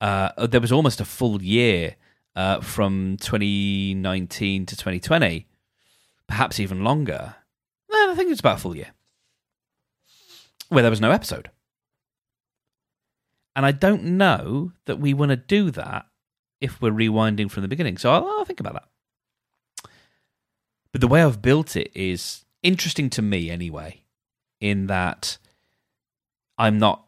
uh, 0.00 0.46
there 0.46 0.60
was 0.60 0.72
almost 0.72 1.00
a 1.00 1.04
full 1.04 1.42
year 1.42 1.96
uh, 2.34 2.60
from 2.60 3.16
2019 3.20 4.66
to 4.66 4.76
2020, 4.76 5.46
perhaps 6.26 6.58
even 6.58 6.82
longer. 6.82 7.36
No, 7.92 8.10
I 8.10 8.14
think 8.14 8.30
it's 8.30 8.40
about 8.40 8.58
a 8.58 8.60
full 8.60 8.76
year 8.76 8.92
where 10.68 10.82
there 10.82 10.90
was 10.90 11.00
no 11.00 11.10
episode. 11.10 11.50
And 13.56 13.66
I 13.66 13.72
don't 13.72 14.04
know 14.04 14.72
that 14.86 15.00
we 15.00 15.12
want 15.12 15.30
to 15.30 15.36
do 15.36 15.70
that 15.72 16.06
if 16.60 16.80
we're 16.80 16.92
rewinding 16.92 17.50
from 17.50 17.62
the 17.62 17.68
beginning. 17.68 17.98
So 17.98 18.12
I'll, 18.12 18.24
I'll 18.24 18.44
think 18.44 18.60
about 18.60 18.74
that. 18.74 18.88
But 20.92 21.00
the 21.00 21.08
way 21.08 21.22
I've 21.22 21.42
built 21.42 21.76
it 21.76 21.90
is 21.94 22.44
interesting 22.62 23.10
to 23.10 23.22
me 23.22 23.50
anyway, 23.50 24.02
in 24.60 24.86
that 24.88 25.38
I'm 26.58 26.78
not 26.78 27.06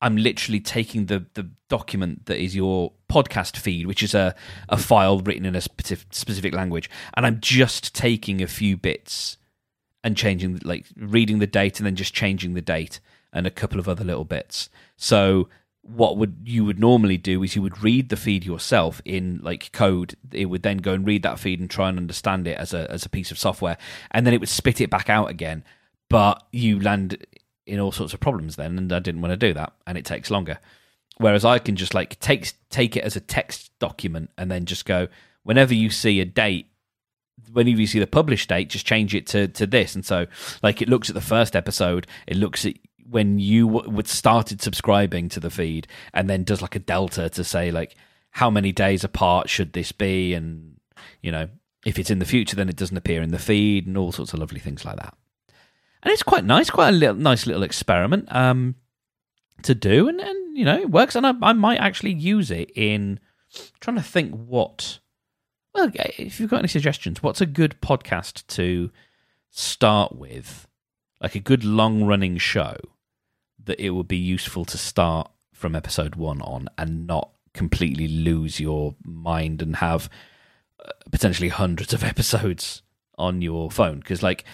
I'm 0.00 0.16
literally 0.16 0.60
taking 0.60 1.06
the 1.06 1.26
the 1.34 1.50
document 1.68 2.26
that 2.26 2.42
is 2.42 2.56
your 2.56 2.92
podcast 3.08 3.56
feed, 3.56 3.86
which 3.86 4.02
is 4.02 4.14
a, 4.14 4.34
a 4.68 4.76
file 4.76 5.20
written 5.20 5.46
in 5.46 5.54
a 5.54 5.60
specific, 5.60 6.08
specific 6.12 6.54
language, 6.54 6.90
and 7.14 7.24
I'm 7.24 7.40
just 7.40 7.94
taking 7.94 8.42
a 8.42 8.46
few 8.46 8.76
bits 8.76 9.36
and 10.04 10.16
changing, 10.16 10.60
like 10.64 10.86
reading 10.96 11.38
the 11.38 11.46
date 11.46 11.78
and 11.78 11.86
then 11.86 11.94
just 11.94 12.12
changing 12.12 12.54
the 12.54 12.60
date 12.60 13.00
and 13.32 13.46
a 13.46 13.50
couple 13.50 13.78
of 13.78 13.88
other 13.88 14.04
little 14.04 14.24
bits. 14.24 14.68
So 14.96 15.48
what 15.82 16.16
would 16.16 16.36
you 16.44 16.64
would 16.64 16.78
normally 16.78 17.16
do 17.16 17.42
is 17.42 17.56
you 17.56 17.62
would 17.62 17.82
read 17.82 18.08
the 18.08 18.16
feed 18.16 18.44
yourself 18.44 19.02
in 19.04 19.40
like 19.42 19.72
code. 19.72 20.14
It 20.32 20.46
would 20.46 20.62
then 20.62 20.78
go 20.78 20.92
and 20.92 21.06
read 21.06 21.24
that 21.24 21.40
feed 21.40 21.60
and 21.60 21.68
try 21.68 21.88
and 21.88 21.98
understand 21.98 22.46
it 22.46 22.56
as 22.56 22.72
a 22.72 22.90
as 22.90 23.04
a 23.04 23.08
piece 23.08 23.30
of 23.30 23.38
software, 23.38 23.76
and 24.12 24.24
then 24.24 24.32
it 24.32 24.40
would 24.40 24.48
spit 24.48 24.80
it 24.80 24.90
back 24.90 25.10
out 25.10 25.28
again. 25.28 25.64
But 26.08 26.46
you 26.52 26.78
land 26.78 27.26
in 27.66 27.80
all 27.80 27.92
sorts 27.92 28.14
of 28.14 28.20
problems 28.20 28.56
then, 28.56 28.78
and 28.78 28.92
I 28.92 29.00
didn't 29.00 29.22
want 29.22 29.32
to 29.32 29.36
do 29.36 29.52
that, 29.54 29.72
and 29.86 29.98
it 29.98 30.04
takes 30.04 30.30
longer. 30.30 30.58
Whereas 31.18 31.44
I 31.44 31.58
can 31.58 31.76
just 31.76 31.94
like 31.94 32.18
take 32.20 32.52
take 32.70 32.96
it 32.96 33.04
as 33.04 33.16
a 33.16 33.20
text 33.20 33.70
document 33.78 34.30
and 34.38 34.50
then 34.50 34.64
just 34.64 34.84
go 34.84 35.08
whenever 35.42 35.74
you 35.74 35.90
see 35.90 36.20
a 36.20 36.24
date, 36.24 36.68
whenever 37.52 37.80
you 37.80 37.86
see 37.86 37.98
the 37.98 38.06
published 38.06 38.48
date, 38.48 38.70
just 38.70 38.86
change 38.86 39.14
it 39.14 39.26
to 39.28 39.48
to 39.48 39.66
this. 39.66 39.94
And 39.94 40.04
so 40.04 40.26
like 40.62 40.80
it 40.80 40.88
looks 40.88 41.08
at 41.08 41.14
the 41.14 41.20
first 41.20 41.56
episode, 41.56 42.06
it 42.26 42.36
looks 42.36 42.64
at 42.64 42.74
when 43.12 43.38
you 43.38 43.66
would 43.66 44.08
started 44.08 44.60
subscribing 44.60 45.28
to 45.28 45.40
the 45.40 45.50
feed, 45.50 45.86
and 46.12 46.28
then 46.28 46.44
does 46.44 46.62
like 46.62 46.74
a 46.74 46.80
delta 46.80 47.28
to 47.30 47.44
say 47.44 47.70
like 47.70 47.94
how 48.30 48.50
many 48.50 48.72
days 48.72 49.04
apart 49.04 49.48
should 49.48 49.72
this 49.74 49.92
be, 49.92 50.34
and 50.34 50.80
you 51.20 51.30
know 51.30 51.48
if 51.84 51.98
it's 51.98 52.10
in 52.10 52.18
the 52.18 52.24
future, 52.24 52.56
then 52.56 52.68
it 52.68 52.76
doesn't 52.76 52.96
appear 52.96 53.22
in 53.22 53.30
the 53.30 53.38
feed, 53.38 53.86
and 53.86 53.96
all 53.96 54.12
sorts 54.12 54.32
of 54.32 54.38
lovely 54.38 54.60
things 54.60 54.84
like 54.84 54.96
that. 54.96 55.14
And 56.02 56.12
it's 56.12 56.22
quite 56.22 56.44
nice, 56.44 56.70
quite 56.70 56.88
a 56.88 56.92
little, 56.92 57.14
nice 57.14 57.46
little 57.46 57.62
experiment 57.62 58.34
um, 58.34 58.76
to 59.62 59.74
do, 59.74 60.08
and, 60.08 60.20
and 60.20 60.56
you 60.56 60.64
know 60.64 60.78
it 60.78 60.90
works, 60.90 61.14
and 61.14 61.26
I, 61.26 61.34
I 61.42 61.52
might 61.52 61.78
actually 61.78 62.12
use 62.12 62.50
it 62.50 62.70
in 62.74 63.20
trying 63.80 63.96
to 63.96 64.02
think 64.02 64.34
what. 64.34 64.98
Well, 65.74 65.90
if 65.94 66.38
you've 66.38 66.50
got 66.50 66.58
any 66.58 66.68
suggestions, 66.68 67.22
what's 67.22 67.40
a 67.40 67.46
good 67.46 67.76
podcast 67.80 68.46
to 68.48 68.90
start 69.50 70.14
with, 70.14 70.68
like 71.20 71.34
a 71.34 71.40
good 71.40 71.64
long 71.64 72.04
running 72.04 72.36
show 72.36 72.76
that 73.64 73.80
it 73.80 73.90
would 73.90 74.08
be 74.08 74.16
useful 74.16 74.64
to 74.66 74.78
start 74.78 75.30
from 75.52 75.76
episode 75.76 76.16
one 76.16 76.42
on 76.42 76.68
and 76.76 77.06
not 77.06 77.30
completely 77.54 78.08
lose 78.08 78.58
your 78.58 78.94
mind 79.04 79.62
and 79.62 79.76
have 79.76 80.08
uh, 80.84 80.90
potentially 81.10 81.48
hundreds 81.48 81.92
of 81.92 82.02
episodes 82.12 82.82
on 83.18 83.42
your 83.42 83.70
phone 83.70 84.00
because 84.00 84.22
like 84.22 84.44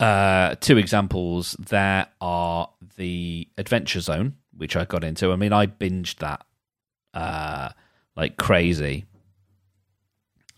uh, 0.00 0.54
two 0.60 0.78
examples 0.78 1.56
there 1.58 2.06
are 2.20 2.70
the 2.96 3.48
Adventure 3.58 4.00
Zone, 4.00 4.36
which 4.56 4.76
I 4.76 4.84
got 4.84 5.02
into. 5.02 5.32
I 5.32 5.36
mean, 5.36 5.52
I 5.52 5.66
binged 5.66 6.18
that 6.18 6.46
uh, 7.14 7.70
like 8.16 8.36
crazy. 8.36 9.06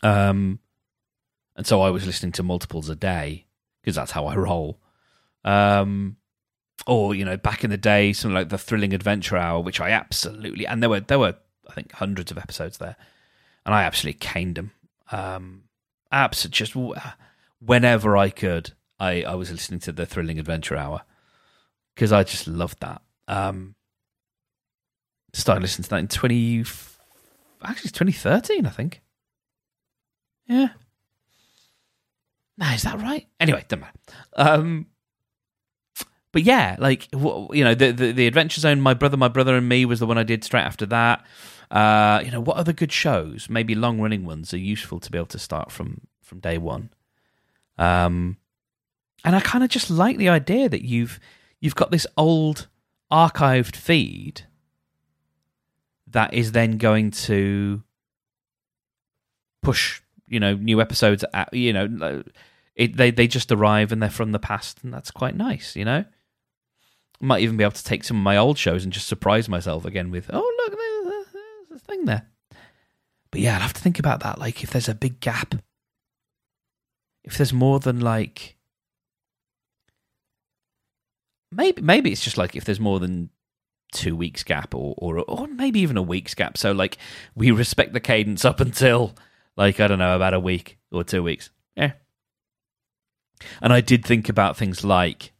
Um, 0.03 0.59
and 1.57 1.67
so 1.67 1.81
I 1.81 1.91
was 1.91 2.07
listening 2.07 2.33
to 2.33 2.43
multiples 2.43 2.89
a 2.89 2.97
day 2.97 3.47
because 3.81 3.97
that's 3.97 4.13
how 4.13 4.27
I 4.27 4.37
roll. 4.37 4.79
Um, 5.45 6.17
or 6.91 7.15
you 7.15 7.25
know, 7.25 7.37
back 7.37 7.63
in 7.63 7.71
the 7.71 7.77
day, 7.77 8.13
something 8.13 8.35
like 8.35 8.49
the 8.49 8.59
Thrilling 8.59 8.93
Adventure 8.93 9.37
Hour, 9.37 9.61
which 9.61 9.81
I 9.81 9.91
absolutely 9.91 10.67
and 10.67 10.83
there 10.83 10.91
were 10.91 10.99
there 11.01 11.21
were 11.21 11.37
I 11.69 11.73
think 11.73 11.93
hundreds 11.93 12.33
of 12.33 12.39
episodes 12.39 12.79
there, 12.79 12.97
and 13.65 13.73
I 13.73 13.85
absolutely 13.85 14.19
caned 14.19 14.57
them. 14.57 14.73
Um, 15.13 15.63
absolutely, 16.11 16.57
just 16.57 16.77
whenever 17.61 18.17
I 18.17 18.29
could. 18.29 18.73
I, 18.99 19.23
I 19.23 19.35
was 19.35 19.51
listening 19.51 19.81
to 19.81 19.93
the 19.93 20.05
Thrilling 20.05 20.39
Adventure 20.39 20.77
Hour 20.77 21.03
because 21.95 22.13
I 22.13 22.23
just 22.23 22.47
loved 22.47 22.81
that. 22.81 23.01
Um, 23.29 23.75
started 25.33 25.63
listening 25.63 25.85
to 25.85 25.91
that 25.91 26.01
in 26.01 26.09
20, 26.09 26.61
actually, 27.63 27.89
it's 27.89 27.93
2013, 27.93 28.67
I 28.67 28.69
think. 28.69 29.01
Yeah. 30.47 30.69
Now, 32.59 32.75
is 32.75 32.83
that 32.83 33.01
right? 33.01 33.27
Anyway, 33.39 33.65
doesn't 33.69 33.81
matter. 33.81 33.97
Um, 34.35 34.87
but 36.33 36.43
yeah, 36.43 36.77
like 36.79 37.09
you 37.13 37.65
know, 37.65 37.75
the, 37.75 37.93
the, 37.93 38.13
the 38.13 38.27
Adventure 38.27 38.61
Zone. 38.61 38.81
My 38.81 38.95
brother, 38.95 39.17
my 39.17 39.29
brother, 39.29 39.57
and 39.57 39.69
me 39.69 39.85
was 39.85 40.01
the 40.01 40.07
one 40.07 40.19
I 40.19 40.23
did 40.23 40.45
straight 40.45 40.63
after 40.63 40.87
that. 40.87 41.25
Uh, 41.71 42.21
you 42.25 42.31
know, 42.31 42.41
what 42.41 42.57
other 42.57 42.73
good 42.73 42.93
shows, 42.93 43.49
maybe 43.49 43.75
long 43.75 44.01
running 44.01 44.25
ones, 44.25 44.53
are 44.53 44.59
useful 44.59 45.01
to 45.01 45.11
be 45.11 45.19
able 45.19 45.27
to 45.27 45.39
start 45.39 45.71
from 45.71 46.03
from 46.23 46.41
day 46.41 46.59
one. 46.59 46.91
Um, 47.79 48.37
and 49.25 49.35
I 49.35 49.41
kind 49.41 49.65
of 49.65 49.71
just 49.71 49.91
like 49.91 50.19
the 50.19 50.29
idea 50.29 50.69
that 50.69 50.83
you've 50.83 51.19
you've 51.61 51.75
got 51.75 51.91
this 51.91 52.07
old 52.17 52.69
archived 53.11 53.77
feed 53.77 54.43
that 56.07 56.33
is 56.33 56.53
then 56.53 56.77
going 56.79 57.11
to 57.11 57.83
push 59.63 60.01
you 60.27 60.41
know 60.41 60.55
new 60.55 60.81
episodes 60.81 61.25
at 61.35 61.53
you 61.53 61.73
know 61.73 62.23
it, 62.75 62.97
they 62.97 63.11
they 63.11 63.27
just 63.27 63.53
arrive 63.53 63.93
and 63.93 64.03
they're 64.03 64.09
from 64.09 64.33
the 64.33 64.39
past 64.39 64.79
and 64.83 64.95
that's 64.95 65.11
quite 65.11 65.37
nice 65.37 65.77
you 65.77 65.85
know 65.85 66.05
might 67.21 67.43
even 67.43 67.57
be 67.57 67.65
able 67.65 67.73
to 67.73 67.85
take 67.85 68.05
some 68.05 68.17
of 68.17 68.23
my 68.23 68.37
old 68.37 68.59
shows 68.59 68.85
and 68.85 68.93
just 68.93 69.09
surprise 69.09 69.49
myself 69.49 69.85
again 69.85 70.11
with 70.11 70.31
oh 70.33 70.55
look 70.67 70.79
there's, 70.79 71.27
there's 71.69 71.81
a 71.81 71.85
thing 71.85 72.05
there 72.05 72.27
but 73.31 73.41
yeah 73.41 73.57
I'd 73.57 73.63
have 73.63 73.75
to 73.75 73.81
think 73.83 73.99
about 73.99 74.21
that 74.21 74.39
like 74.39 74.63
if 74.63 74.71
there's 74.71 74.89
a 74.89 74.95
big 74.95 75.21
gap 75.21 75.55
if 77.25 77.37
there's 77.37 77.53
more 77.53 77.81
than 77.81 78.01
like 78.01 78.57
maybe 81.53 81.83
maybe 81.83 82.13
it's 82.13 82.25
just 82.25 82.39
like 82.39 82.57
if 82.57 82.65
there's 82.65 82.81
more 82.81 83.01
than 83.01 83.31
two 83.93 84.15
weeks 84.15 84.43
gap 84.43 84.75
or, 84.75 84.95
or 84.99 85.19
or 85.19 85.47
maybe 85.49 85.81
even 85.81 85.97
a 85.97 86.03
week's 86.03 86.35
gap. 86.35 86.57
So 86.57 86.73
like 86.73 86.99
we 87.35 87.51
respect 87.51 87.93
the 87.93 88.01
cadence 88.01 88.45
up 88.45 88.61
until 88.61 89.15
like 89.57 89.81
I 89.81 89.89
don't 89.89 89.99
know 89.99 90.17
about 90.17 90.35
a 90.35 90.41
week 90.41 90.79
or 90.93 91.05
two 91.05 91.23
weeks. 91.23 91.51
Yeah. 91.77 91.93
And 93.63 93.73
I 93.73 93.81
did 93.81 94.05
think 94.05 94.29
about 94.29 94.57
things 94.57 94.85
like 94.85 95.33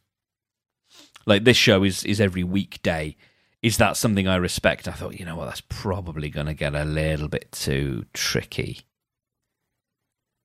like 1.25 1.43
this 1.43 1.57
show 1.57 1.83
is 1.83 2.03
is 2.03 2.21
every 2.21 2.43
weekday. 2.43 3.15
Is 3.61 3.77
that 3.77 3.95
something 3.95 4.27
I 4.27 4.37
respect? 4.37 4.87
I 4.87 4.91
thought, 4.91 5.19
you 5.19 5.25
know 5.25 5.35
what, 5.35 5.45
that's 5.45 5.61
probably 5.61 6.29
going 6.29 6.47
to 6.47 6.55
get 6.55 6.73
a 6.73 6.83
little 6.83 7.27
bit 7.27 7.51
too 7.51 8.05
tricky. 8.11 8.81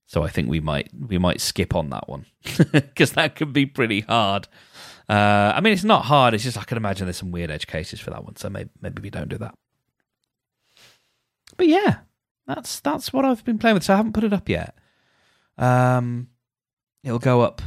So 0.06 0.22
I 0.22 0.28
think 0.28 0.48
we 0.48 0.60
might 0.60 0.90
we 0.94 1.18
might 1.18 1.40
skip 1.40 1.74
on 1.74 1.90
that 1.90 2.08
one 2.08 2.26
because 2.72 3.12
that 3.12 3.34
could 3.36 3.52
be 3.52 3.66
pretty 3.66 4.00
hard. 4.00 4.48
Uh, 5.08 5.52
I 5.54 5.60
mean, 5.60 5.72
it's 5.72 5.84
not 5.84 6.04
hard. 6.04 6.34
It's 6.34 6.44
just 6.44 6.58
I 6.58 6.64
can 6.64 6.76
imagine 6.76 7.06
there's 7.06 7.16
some 7.16 7.32
weird 7.32 7.50
edge 7.50 7.66
cases 7.66 8.00
for 8.00 8.10
that 8.10 8.24
one. 8.24 8.36
So 8.36 8.48
maybe 8.48 8.70
maybe 8.80 9.02
we 9.02 9.10
don't 9.10 9.28
do 9.28 9.38
that. 9.38 9.54
But 11.56 11.68
yeah, 11.68 11.98
that's 12.46 12.80
that's 12.80 13.12
what 13.12 13.24
I've 13.24 13.44
been 13.44 13.58
playing 13.58 13.74
with. 13.74 13.84
So 13.84 13.94
I 13.94 13.96
haven't 13.96 14.12
put 14.12 14.24
it 14.24 14.32
up 14.32 14.48
yet. 14.48 14.76
Um, 15.58 16.28
it'll 17.02 17.18
go 17.18 17.40
up. 17.40 17.62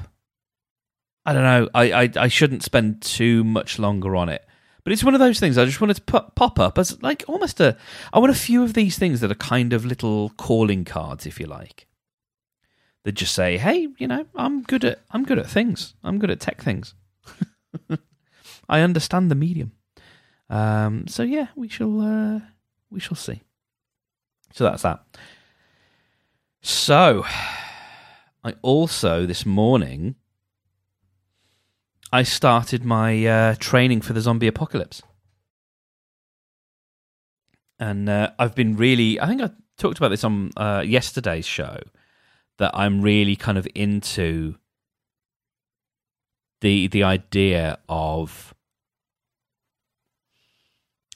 I 1.30 1.34
don't 1.34 1.44
know. 1.44 1.70
I, 1.76 1.92
I 1.92 2.10
I 2.16 2.28
shouldn't 2.28 2.64
spend 2.64 3.04
too 3.04 3.44
much 3.44 3.78
longer 3.78 4.16
on 4.16 4.30
it. 4.30 4.44
But 4.84 4.94
it's 4.94 5.04
one 5.04 5.14
of 5.14 5.20
those 5.20 5.40
things 5.40 5.60
I 5.60 5.66
just 5.66 5.80
wanted 5.80 5.98
to 5.98 6.02
put, 6.02 6.34
pop 6.34 6.60
up 6.60 6.80
as 6.80 7.00
like 7.04 7.24
almost 7.28 7.60
a. 7.60 7.78
I 8.12 8.18
want 8.18 8.32
a 8.32 8.36
few 8.36 8.64
of 8.64 8.74
these 8.74 8.98
things 8.98 9.20
that 9.20 9.30
are 9.30 9.36
kind 9.36 9.72
of 9.72 9.86
little 9.86 10.32
calling 10.38 10.86
cards, 10.86 11.28
if 11.28 11.40
you 11.40 11.46
like. 11.46 11.86
That 13.04 13.12
just 13.12 13.36
say, 13.36 13.60
"Hey, 13.60 13.90
you 14.00 14.08
know, 14.08 14.26
I'm 14.34 14.64
good 14.64 14.84
at 14.84 15.02
I'm 15.12 15.24
good 15.24 15.38
at 15.38 15.46
things. 15.46 15.94
I'm 16.04 16.18
good 16.18 16.32
at 16.32 16.40
tech 16.40 16.64
things." 16.64 16.96
I 18.68 18.82
understand 18.82 19.30
the 19.30 19.36
medium. 19.36 19.74
Um, 20.50 21.06
so 21.08 21.22
yeah, 21.22 21.50
we 21.56 21.68
shall 21.68 22.02
uh, 22.02 22.40
we 22.90 23.00
shall 23.00 23.18
see. 23.18 23.44
So 24.54 24.64
that's 24.64 24.82
that. 24.82 25.06
So 26.64 27.24
I 28.44 28.56
also 28.64 29.28
this 29.28 29.46
morning 29.46 30.16
I 32.12 32.24
started 32.24 32.84
my 32.84 33.26
uh, 33.26 33.56
training 33.60 34.02
for 34.02 34.14
the 34.14 34.22
zombie 34.22 34.48
apocalypse, 34.48 35.02
and 37.80 38.10
uh, 38.10 38.32
I've 38.40 38.56
been 38.56 38.76
really. 38.76 39.20
I 39.20 39.28
think 39.28 39.42
I 39.42 39.52
talked 39.78 39.98
about 39.98 40.10
this 40.10 40.24
on 40.24 40.52
uh, 40.58 40.84
yesterday's 40.86 41.46
show 41.46 41.80
that 42.58 42.72
I'm 42.74 43.02
really 43.02 43.36
kind 43.36 43.58
of 43.58 43.68
into 43.76 44.56
the 46.62 46.88
the 46.88 47.04
idea 47.04 47.80
of 47.88 48.54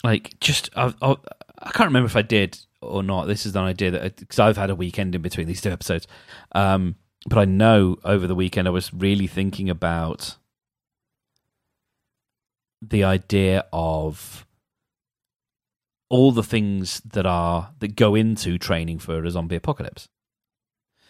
like 0.03 0.39
just 0.39 0.69
I, 0.75 0.93
I, 1.01 1.15
I 1.59 1.71
can't 1.71 1.87
remember 1.87 2.07
if 2.07 2.15
I 2.15 2.21
did 2.21 2.59
or 2.81 3.03
not. 3.03 3.25
This 3.25 3.45
is 3.45 3.55
an 3.55 3.63
idea 3.63 3.91
that 3.91 4.17
because 4.17 4.39
I've 4.39 4.57
had 4.57 4.69
a 4.69 4.75
weekend 4.75 5.15
in 5.15 5.21
between 5.21 5.47
these 5.47 5.61
two 5.61 5.71
episodes, 5.71 6.07
um, 6.53 6.95
but 7.27 7.39
I 7.39 7.45
know 7.45 7.97
over 8.03 8.27
the 8.27 8.35
weekend 8.35 8.67
I 8.67 8.71
was 8.71 8.93
really 8.93 9.27
thinking 9.27 9.69
about 9.69 10.37
the 12.89 13.03
idea 13.03 13.65
of 13.71 14.45
all 16.09 16.31
the 16.31 16.43
things 16.43 17.01
that 17.01 17.25
are 17.25 17.71
that 17.79 17.95
go 17.95 18.15
into 18.15 18.57
training 18.57 18.99
for 18.99 19.23
a 19.23 19.31
zombie 19.31 19.55
apocalypse. 19.55 20.07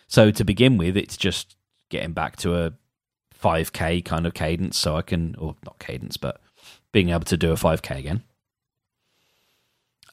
So 0.07 0.31
to 0.31 0.43
begin 0.43 0.77
with, 0.77 0.95
it's 0.95 1.17
just 1.17 1.55
getting 1.89 2.13
back 2.13 2.37
to 2.37 2.55
a 2.55 2.73
5k 3.39 4.05
kind 4.05 4.25
of 4.25 4.33
cadence 4.33 4.77
so 4.77 4.95
I 4.95 5.01
can 5.01 5.35
or 5.35 5.55
not 5.65 5.77
cadence 5.79 6.15
but 6.15 6.39
being 6.91 7.09
able 7.09 7.25
to 7.25 7.37
do 7.37 7.51
a 7.51 7.55
5k 7.55 7.97
again. 7.97 8.23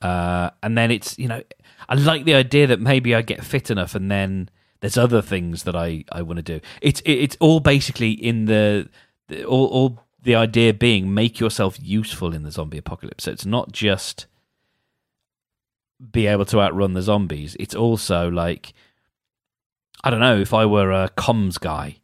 Uh, 0.03 0.51
and 0.63 0.77
then 0.77 0.91
it's 0.91 1.19
you 1.19 1.29
know 1.29 1.43
I 1.89 1.95
like 1.95 2.25
the 2.25 2.35
idea 2.35 2.67
that 2.67 2.81
maybe 2.81 3.15
I 3.15 3.23
get 3.23 3.45
fit 3.45 3.71
enough 3.71 3.95
and 3.95 4.11
then 4.11 4.49
there's 4.81 4.97
other 4.97 5.23
things 5.23 5.65
that 5.65 5.77
I, 5.77 6.05
I 6.11 6.23
want 6.23 6.39
to 6.39 6.43
do. 6.43 6.61
It's 6.81 7.01
it, 7.03 7.13
it's 7.13 7.37
all 7.39 7.61
basically 7.61 8.13
in 8.13 8.47
the, 8.47 8.89
all 9.47 9.67
all 9.67 10.05
the 10.23 10.35
idea 10.35 10.75
being 10.75 11.15
make 11.15 11.41
yourself 11.41 11.79
useful 11.81 12.35
in 12.35 12.43
the 12.43 12.51
zombie 12.51 12.79
apocalypse. 12.79 13.25
So 13.25 13.33
it's 13.33 13.47
not 13.47 13.73
just 13.73 14.27
be 16.13 16.27
able 16.27 16.45
to 16.47 16.61
outrun 16.61 16.95
the 16.95 17.03
zombies. 17.03 17.57
It's 17.59 17.75
also 17.75 18.31
like 18.31 18.73
I 20.03 20.11
don't 20.11 20.21
know 20.21 20.39
if 20.39 20.55
I 20.55 20.67
were 20.67 20.91
a 20.91 21.11
comms 21.11 21.61
guy, 21.61 21.99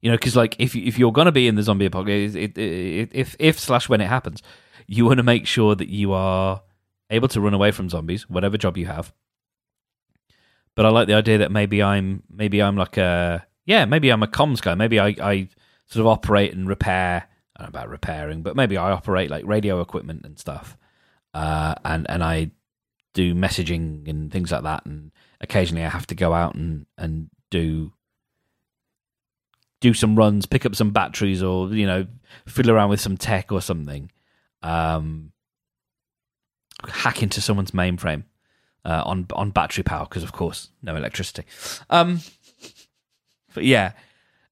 you 0.00 0.10
know, 0.10 0.16
because 0.16 0.36
like 0.36 0.56
if 0.58 0.76
if 0.76 0.98
you're 0.98 1.12
gonna 1.12 1.32
be 1.32 1.48
in 1.48 1.54
the 1.54 1.62
zombie 1.62 1.86
apocalypse, 1.86 2.34
it, 2.34 2.56
it, 2.56 3.10
if 3.12 3.36
if 3.38 3.58
slash 3.58 3.88
when 3.88 4.00
it 4.00 4.08
happens, 4.08 4.42
you 4.86 5.06
want 5.06 5.18
to 5.18 5.22
make 5.22 5.46
sure 5.46 5.74
that 5.74 5.88
you 5.88 6.12
are 6.12 6.62
able 7.10 7.28
to 7.28 7.40
run 7.40 7.54
away 7.54 7.70
from 7.70 7.88
zombies, 7.88 8.28
whatever 8.28 8.58
job 8.58 8.76
you 8.76 8.86
have. 8.86 9.12
But 10.74 10.86
I 10.86 10.90
like 10.90 11.08
the 11.08 11.14
idea 11.14 11.38
that 11.38 11.50
maybe 11.50 11.82
I'm 11.82 12.22
maybe 12.30 12.62
I'm 12.62 12.76
like 12.76 12.96
a 12.96 13.46
yeah 13.64 13.84
maybe 13.84 14.10
I'm 14.10 14.22
a 14.22 14.28
comms 14.28 14.62
guy. 14.62 14.74
Maybe 14.74 15.00
I 15.00 15.08
I 15.20 15.48
sort 15.88 16.00
of 16.00 16.06
operate 16.06 16.54
and 16.54 16.68
repair. 16.68 17.28
I 17.56 17.62
don't 17.62 17.72
know 17.72 17.78
about 17.80 17.90
repairing, 17.90 18.42
but 18.42 18.56
maybe 18.56 18.76
I 18.76 18.90
operate 18.92 19.30
like 19.30 19.44
radio 19.46 19.80
equipment 19.80 20.24
and 20.24 20.38
stuff, 20.38 20.76
uh, 21.34 21.74
and 21.84 22.08
and 22.08 22.22
I 22.22 22.50
do 23.14 23.34
messaging 23.34 24.08
and 24.08 24.30
things 24.30 24.52
like 24.52 24.62
that. 24.62 24.86
And 24.86 25.10
occasionally 25.40 25.84
I 25.84 25.88
have 25.88 26.06
to 26.08 26.14
go 26.14 26.32
out 26.32 26.54
and 26.54 26.86
and 26.96 27.30
do 27.50 27.92
do 29.80 29.94
some 29.94 30.16
runs, 30.16 30.46
pick 30.46 30.66
up 30.66 30.74
some 30.74 30.90
batteries, 30.90 31.42
or 31.42 31.68
you 31.68 31.86
know 31.86 32.06
fiddle 32.46 32.72
around 32.72 32.90
with 32.90 33.00
some 33.00 33.16
tech 33.16 33.52
or 33.52 33.60
something. 33.60 34.10
Um, 34.62 35.32
hack 36.86 37.22
into 37.22 37.40
someone's 37.40 37.72
mainframe 37.72 38.24
uh, 38.84 39.02
on 39.04 39.26
on 39.32 39.50
battery 39.50 39.84
power 39.84 40.04
because, 40.04 40.22
of 40.22 40.32
course, 40.32 40.70
no 40.82 40.96
electricity. 40.96 41.44
Um, 41.90 42.20
but 43.54 43.64
yeah, 43.64 43.92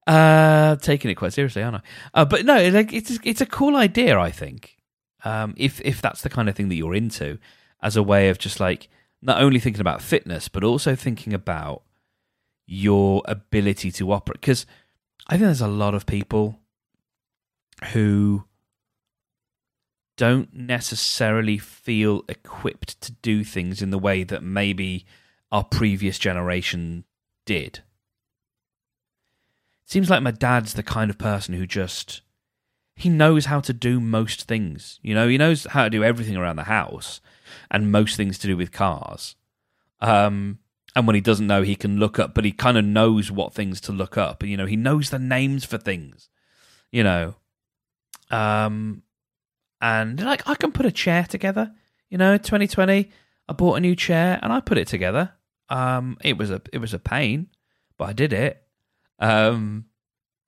uh, 0.06 0.76
taking 0.76 1.10
it 1.10 1.16
quite 1.16 1.32
seriously, 1.32 1.62
aren't 1.62 1.76
I? 1.76 1.80
Uh, 2.14 2.24
but 2.24 2.44
no, 2.44 2.68
like 2.68 2.92
it's 2.92 3.18
it's 3.24 3.40
a 3.40 3.46
cool 3.46 3.76
idea. 3.76 4.18
I 4.18 4.30
think 4.30 4.76
um, 5.24 5.54
if 5.56 5.80
if 5.82 6.00
that's 6.00 6.22
the 6.22 6.30
kind 6.30 6.48
of 6.48 6.54
thing 6.54 6.68
that 6.68 6.76
you're 6.76 6.94
into, 6.94 7.38
as 7.82 7.96
a 7.96 8.02
way 8.02 8.28
of 8.28 8.38
just 8.38 8.60
like 8.60 8.88
not 9.22 9.40
only 9.40 9.58
thinking 9.58 9.80
about 9.80 10.02
fitness 10.02 10.48
but 10.48 10.62
also 10.62 10.94
thinking 10.94 11.32
about 11.32 11.82
your 12.66 13.22
ability 13.26 13.90
to 13.92 14.12
operate. 14.12 14.40
Because 14.40 14.66
I 15.28 15.34
think 15.34 15.42
there's 15.46 15.60
a 15.60 15.68
lot 15.68 15.94
of 15.94 16.06
people 16.06 16.60
who 17.92 18.44
don't 20.16 20.54
necessarily 20.54 21.58
feel 21.58 22.22
equipped 22.28 23.00
to 23.02 23.12
do 23.12 23.44
things 23.44 23.82
in 23.82 23.90
the 23.90 23.98
way 23.98 24.24
that 24.24 24.42
maybe 24.42 25.04
our 25.52 25.64
previous 25.64 26.18
generation 26.18 27.04
did 27.44 27.82
seems 29.86 30.10
like 30.10 30.22
my 30.22 30.32
dad's 30.32 30.74
the 30.74 30.82
kind 30.82 31.10
of 31.10 31.16
person 31.16 31.54
who 31.54 31.66
just 31.66 32.20
he 32.94 33.08
knows 33.08 33.46
how 33.46 33.60
to 33.60 33.72
do 33.72 34.00
most 34.00 34.44
things. 34.44 34.98
You 35.02 35.14
know, 35.14 35.28
he 35.28 35.38
knows 35.38 35.66
how 35.66 35.84
to 35.84 35.90
do 35.90 36.02
everything 36.02 36.36
around 36.36 36.56
the 36.56 36.64
house 36.64 37.20
and 37.70 37.92
most 37.92 38.16
things 38.16 38.38
to 38.38 38.46
do 38.46 38.56
with 38.56 38.72
cars. 38.72 39.36
Um, 40.00 40.58
and 40.94 41.06
when 41.06 41.14
he 41.14 41.20
doesn't 41.20 41.46
know, 41.46 41.62
he 41.62 41.76
can 41.76 41.98
look 41.98 42.18
up, 42.18 42.34
but 42.34 42.46
he 42.46 42.52
kind 42.52 42.78
of 42.78 42.84
knows 42.84 43.30
what 43.30 43.52
things 43.52 43.82
to 43.82 43.92
look 43.92 44.16
up. 44.16 44.42
You 44.42 44.56
know, 44.56 44.64
he 44.64 44.76
knows 44.76 45.10
the 45.10 45.18
names 45.18 45.64
for 45.64 45.76
things. 45.76 46.30
You 46.90 47.04
know, 47.04 47.34
um, 48.30 49.02
and 49.80 50.18
like 50.20 50.48
I 50.48 50.54
can 50.54 50.72
put 50.72 50.86
a 50.86 50.92
chair 50.92 51.24
together. 51.24 51.72
You 52.08 52.16
know, 52.16 52.38
2020, 52.38 53.10
I 53.48 53.52
bought 53.52 53.76
a 53.76 53.80
new 53.80 53.94
chair 53.94 54.38
and 54.42 54.52
I 54.52 54.60
put 54.60 54.78
it 54.78 54.88
together. 54.88 55.32
Um, 55.68 56.16
it 56.22 56.38
was 56.38 56.50
a 56.50 56.62
it 56.72 56.78
was 56.78 56.94
a 56.94 56.98
pain, 56.98 57.48
but 57.98 58.08
I 58.08 58.12
did 58.14 58.32
it. 58.32 58.65
Um, 59.18 59.86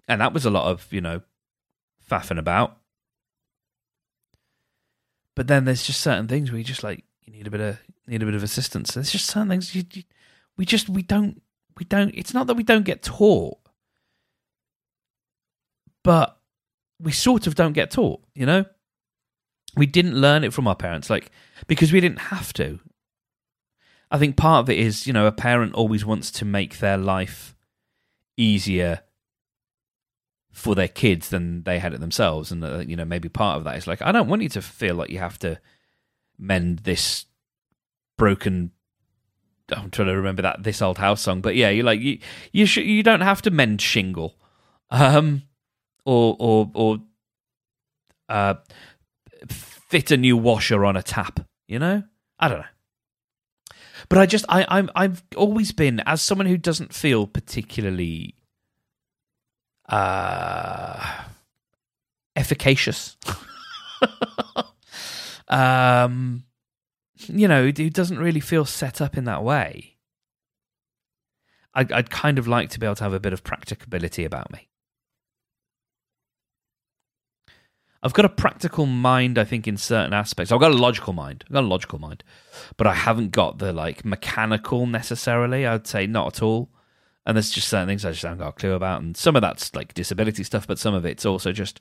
and 0.06 0.20
that 0.20 0.32
was 0.32 0.44
a 0.44 0.50
lot 0.50 0.70
of, 0.70 0.86
you 0.90 1.00
know, 1.00 1.22
faffing 2.10 2.38
about. 2.38 2.78
But 5.34 5.46
then 5.46 5.64
there's 5.64 5.84
just 5.84 6.00
certain 6.00 6.26
things 6.26 6.50
where 6.50 6.58
you 6.58 6.64
just 6.64 6.82
like 6.82 7.04
you 7.24 7.32
need 7.32 7.46
a 7.46 7.50
bit 7.50 7.60
of 7.60 7.78
need 8.08 8.22
a 8.22 8.26
bit 8.26 8.34
of 8.34 8.42
assistance. 8.42 8.94
There's 8.94 9.12
just 9.12 9.26
certain 9.26 9.48
things 9.48 9.72
you, 9.74 9.84
you, 9.92 10.02
we 10.56 10.64
just 10.64 10.88
we 10.88 11.02
don't 11.02 11.40
we 11.78 11.84
don't. 11.84 12.12
It's 12.14 12.34
not 12.34 12.48
that 12.48 12.56
we 12.56 12.64
don't 12.64 12.84
get 12.84 13.02
taught, 13.02 13.58
but 16.02 16.38
we 17.00 17.12
sort 17.12 17.46
of 17.46 17.54
don't 17.54 17.72
get 17.72 17.92
taught. 17.92 18.20
You 18.34 18.46
know, 18.46 18.64
we 19.76 19.86
didn't 19.86 20.20
learn 20.20 20.42
it 20.42 20.52
from 20.52 20.66
our 20.66 20.74
parents, 20.74 21.08
like 21.08 21.30
because 21.68 21.92
we 21.92 22.00
didn't 22.00 22.18
have 22.18 22.52
to. 22.54 22.80
I 24.10 24.18
think 24.18 24.36
part 24.36 24.64
of 24.64 24.70
it 24.70 24.78
is 24.78 25.06
you 25.06 25.12
know 25.12 25.26
a 25.26 25.32
parent 25.32 25.74
always 25.74 26.04
wants 26.04 26.32
to 26.32 26.44
make 26.44 26.78
their 26.78 26.96
life 26.96 27.54
easier 28.38 29.00
for 30.52 30.74
their 30.74 30.88
kids 30.88 31.28
than 31.28 31.62
they 31.64 31.78
had 31.78 31.92
it 31.92 32.00
themselves. 32.00 32.50
And 32.50 32.64
uh, 32.64 32.78
you 32.78 32.96
know 32.96 33.04
maybe 33.04 33.28
part 33.28 33.58
of 33.58 33.64
that 33.64 33.76
is 33.76 33.86
like 33.86 34.00
i 34.00 34.10
don't 34.12 34.28
want 34.28 34.42
you 34.42 34.48
to 34.50 34.62
feel 34.62 34.94
like 34.94 35.10
you 35.10 35.18
have 35.18 35.38
to 35.40 35.60
mend 36.38 36.80
this 36.80 37.26
broken 38.16 38.70
i'm 39.70 39.90
trying 39.90 40.08
to 40.08 40.16
remember 40.16 40.42
that 40.42 40.62
this 40.62 40.80
old 40.80 40.98
house 40.98 41.20
song 41.20 41.40
but 41.40 41.54
yeah 41.54 41.68
you're 41.68 41.84
like 41.84 42.00
you 42.00 42.18
you 42.52 42.64
sh- 42.64 42.78
you 42.78 43.02
don't 43.02 43.20
have 43.20 43.42
to 43.42 43.50
mend 43.50 43.80
shingle. 43.80 44.36
Um 44.90 45.42
or 46.04 46.36
or 46.38 46.70
or 46.72 46.98
uh 48.28 48.54
fit 49.48 50.10
a 50.10 50.16
new 50.16 50.36
washer 50.36 50.84
on 50.84 50.96
a 50.96 51.02
tap 51.02 51.40
you 51.66 51.78
know? 51.78 52.02
I 52.38 52.48
don't 52.48 52.60
know 52.60 52.77
but 54.08 54.18
I 54.18 54.26
just 54.26 54.44
I 54.48 54.66
I'm 54.68 54.90
I've 54.94 55.22
always 55.36 55.72
been 55.72 56.00
as 56.06 56.22
someone 56.22 56.46
who 56.46 56.56
doesn't 56.56 56.94
feel 56.94 57.26
particularly 57.26 58.34
uh 59.88 61.24
efficacious. 62.36 63.16
um 65.48 66.44
you 67.26 67.48
know, 67.48 67.64
who 67.64 67.90
doesn't 67.90 68.18
really 68.18 68.40
feel 68.40 68.64
set 68.64 69.00
up 69.00 69.16
in 69.16 69.24
that 69.24 69.42
way. 69.42 69.96
I'd, 71.74 71.92
I'd 71.92 72.10
kind 72.10 72.38
of 72.38 72.46
like 72.46 72.70
to 72.70 72.80
be 72.80 72.86
able 72.86 72.96
to 72.96 73.04
have 73.04 73.12
a 73.12 73.20
bit 73.20 73.32
of 73.32 73.44
practicability 73.44 74.24
about 74.24 74.52
me. 74.52 74.68
I've 78.02 78.12
got 78.12 78.24
a 78.24 78.30
practical 78.30 78.86
mind, 78.86 79.38
I 79.38 79.44
think, 79.44 79.66
in 79.66 79.76
certain 79.76 80.12
aspects. 80.12 80.52
I've 80.52 80.60
got 80.60 80.70
a 80.70 80.76
logical 80.76 81.12
mind. 81.12 81.44
I've 81.46 81.54
got 81.54 81.64
a 81.64 81.66
logical 81.66 81.98
mind. 81.98 82.22
But 82.76 82.86
I 82.86 82.94
haven't 82.94 83.32
got 83.32 83.58
the 83.58 83.72
like 83.72 84.04
mechanical 84.04 84.86
necessarily. 84.86 85.66
I'd 85.66 85.86
say 85.86 86.06
not 86.06 86.36
at 86.36 86.42
all. 86.42 86.70
And 87.26 87.36
there's 87.36 87.50
just 87.50 87.68
certain 87.68 87.88
things 87.88 88.04
I 88.04 88.12
just 88.12 88.22
haven't 88.22 88.38
got 88.38 88.48
a 88.48 88.52
clue 88.52 88.72
about. 88.72 89.02
And 89.02 89.16
some 89.16 89.36
of 89.36 89.42
that's 89.42 89.74
like 89.74 89.94
disability 89.94 90.44
stuff, 90.44 90.66
but 90.66 90.78
some 90.78 90.94
of 90.94 91.04
it's 91.04 91.26
also 91.26 91.52
just 91.52 91.80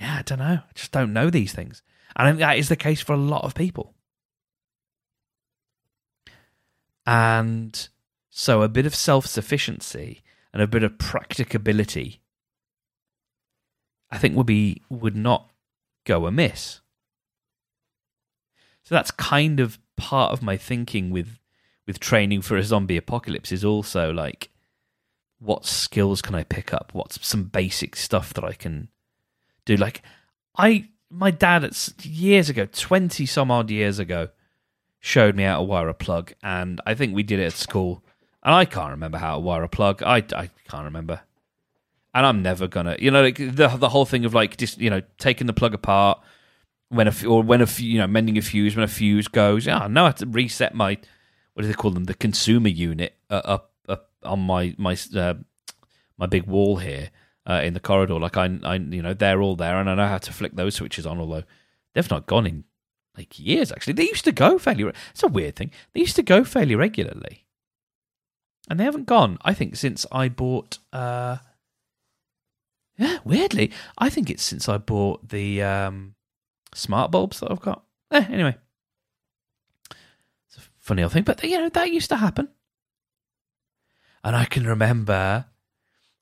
yeah, 0.00 0.16
I 0.18 0.22
don't 0.22 0.38
know. 0.38 0.44
I 0.44 0.72
just 0.74 0.92
don't 0.92 1.12
know 1.12 1.30
these 1.30 1.52
things. 1.52 1.82
And 2.14 2.26
I 2.26 2.30
think 2.30 2.40
that 2.40 2.58
is 2.58 2.68
the 2.68 2.76
case 2.76 3.00
for 3.00 3.12
a 3.12 3.18
lot 3.18 3.44
of 3.44 3.54
people. 3.54 3.94
And 7.06 7.88
so 8.30 8.62
a 8.62 8.68
bit 8.68 8.86
of 8.86 8.94
self 8.94 9.26
sufficiency 9.26 10.22
and 10.52 10.62
a 10.62 10.66
bit 10.66 10.82
of 10.82 10.98
practicability 10.98 12.22
I 14.10 14.18
think 14.18 14.36
would 14.36 14.46
be 14.46 14.82
would 14.88 15.16
not 15.16 15.50
go 16.04 16.26
amiss. 16.26 16.80
So 18.84 18.94
that's 18.94 19.10
kind 19.10 19.58
of 19.58 19.78
part 19.96 20.32
of 20.32 20.42
my 20.42 20.56
thinking 20.56 21.10
with 21.10 21.38
with 21.86 22.00
training 22.00 22.42
for 22.42 22.56
a 22.56 22.62
zombie 22.62 22.96
apocalypse 22.96 23.52
is 23.52 23.64
also 23.64 24.12
like 24.12 24.50
what 25.38 25.66
skills 25.66 26.22
can 26.22 26.34
I 26.34 26.44
pick 26.44 26.72
up? 26.72 26.90
What's 26.94 27.24
some 27.26 27.44
basic 27.44 27.94
stuff 27.94 28.32
that 28.34 28.44
I 28.44 28.52
can 28.52 28.88
do? 29.64 29.76
Like 29.76 30.02
I 30.56 30.88
my 31.10 31.30
dad 31.30 31.68
years 32.02 32.48
ago, 32.48 32.66
twenty 32.66 33.26
some 33.26 33.50
odd 33.50 33.70
years 33.70 33.98
ago, 33.98 34.28
showed 35.00 35.36
me 35.36 35.44
how 35.44 35.58
to 35.58 35.62
wire 35.62 35.88
a 35.88 35.94
plug, 35.94 36.32
and 36.42 36.80
I 36.86 36.94
think 36.94 37.14
we 37.14 37.22
did 37.22 37.38
it 37.38 37.46
at 37.46 37.52
school. 37.52 38.02
And 38.42 38.54
I 38.54 38.64
can't 38.64 38.92
remember 38.92 39.18
how 39.18 39.34
to 39.34 39.40
wire 39.40 39.64
a 39.64 39.68
plug. 39.68 40.02
I, 40.04 40.18
I 40.18 40.50
can't 40.68 40.84
remember, 40.84 41.20
and 42.16 42.24
I'm 42.24 42.40
never 42.40 42.66
gonna. 42.66 42.96
You 42.98 43.10
know, 43.10 43.22
like 43.22 43.36
the 43.36 43.68
the 43.68 43.90
whole 43.90 44.06
thing 44.06 44.24
of 44.24 44.32
like 44.32 44.56
just 44.56 44.78
you 44.78 44.88
know 44.88 45.02
taking 45.18 45.46
the 45.46 45.52
plug 45.52 45.74
apart 45.74 46.18
when 46.88 47.06
a 47.06 47.14
or 47.28 47.42
when 47.42 47.60
a 47.60 47.66
you 47.76 47.98
know 47.98 48.06
mending 48.06 48.38
a 48.38 48.42
fuse 48.42 48.74
when 48.74 48.84
a 48.84 48.88
fuse 48.88 49.28
goes. 49.28 49.66
Yeah, 49.66 49.80
I 49.80 49.88
know 49.88 50.06
how 50.06 50.12
to 50.12 50.26
reset 50.26 50.74
my 50.74 50.96
what 51.52 51.62
do 51.62 51.68
they 51.68 51.74
call 51.74 51.90
them 51.90 52.04
the 52.04 52.14
consumer 52.14 52.68
unit 52.68 53.18
uh, 53.28 53.42
up 53.44 53.72
up 53.86 54.08
on 54.22 54.40
my 54.40 54.74
my 54.78 54.96
uh, 55.14 55.34
my 56.16 56.24
big 56.24 56.46
wall 56.46 56.76
here 56.76 57.10
uh, 57.46 57.60
in 57.62 57.74
the 57.74 57.80
corridor. 57.80 58.18
Like 58.18 58.38
I, 58.38 58.58
I, 58.62 58.76
you 58.76 59.02
know, 59.02 59.12
they're 59.12 59.42
all 59.42 59.54
there, 59.54 59.78
and 59.78 59.90
I 59.90 59.94
know 59.94 60.08
how 60.08 60.18
to 60.18 60.32
flick 60.32 60.56
those 60.56 60.74
switches 60.74 61.04
on. 61.04 61.20
Although 61.20 61.44
they've 61.92 62.10
not 62.10 62.26
gone 62.26 62.46
in 62.46 62.64
like 63.14 63.38
years. 63.38 63.70
Actually, 63.70 63.92
they 63.92 64.04
used 64.08 64.24
to 64.24 64.32
go 64.32 64.58
fairly. 64.58 64.90
It's 65.10 65.22
a 65.22 65.28
weird 65.28 65.56
thing. 65.56 65.70
They 65.92 66.00
used 66.00 66.16
to 66.16 66.22
go 66.22 66.44
fairly 66.44 66.76
regularly, 66.76 67.44
and 68.70 68.80
they 68.80 68.84
haven't 68.84 69.04
gone. 69.04 69.36
I 69.42 69.52
think 69.52 69.76
since 69.76 70.06
I 70.10 70.30
bought. 70.30 70.78
Yeah, 72.98 73.18
weirdly, 73.24 73.72
I 73.98 74.08
think 74.08 74.30
it's 74.30 74.42
since 74.42 74.68
I 74.68 74.78
bought 74.78 75.28
the 75.28 75.62
um 75.62 76.14
smart 76.74 77.10
bulbs 77.10 77.40
that 77.40 77.50
I've 77.50 77.60
got. 77.60 77.84
Eh, 78.10 78.24
anyway, 78.30 78.56
it's 79.90 80.56
a 80.56 80.60
funny 80.80 81.02
old 81.02 81.12
thing, 81.12 81.24
but 81.24 81.42
you 81.42 81.58
know 81.58 81.68
that 81.68 81.90
used 81.90 82.08
to 82.10 82.16
happen. 82.16 82.48
And 84.24 84.34
I 84.34 84.44
can 84.44 84.66
remember 84.66 85.46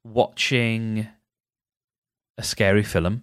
watching 0.02 1.08
a 2.36 2.42
scary 2.42 2.82
film. 2.82 3.22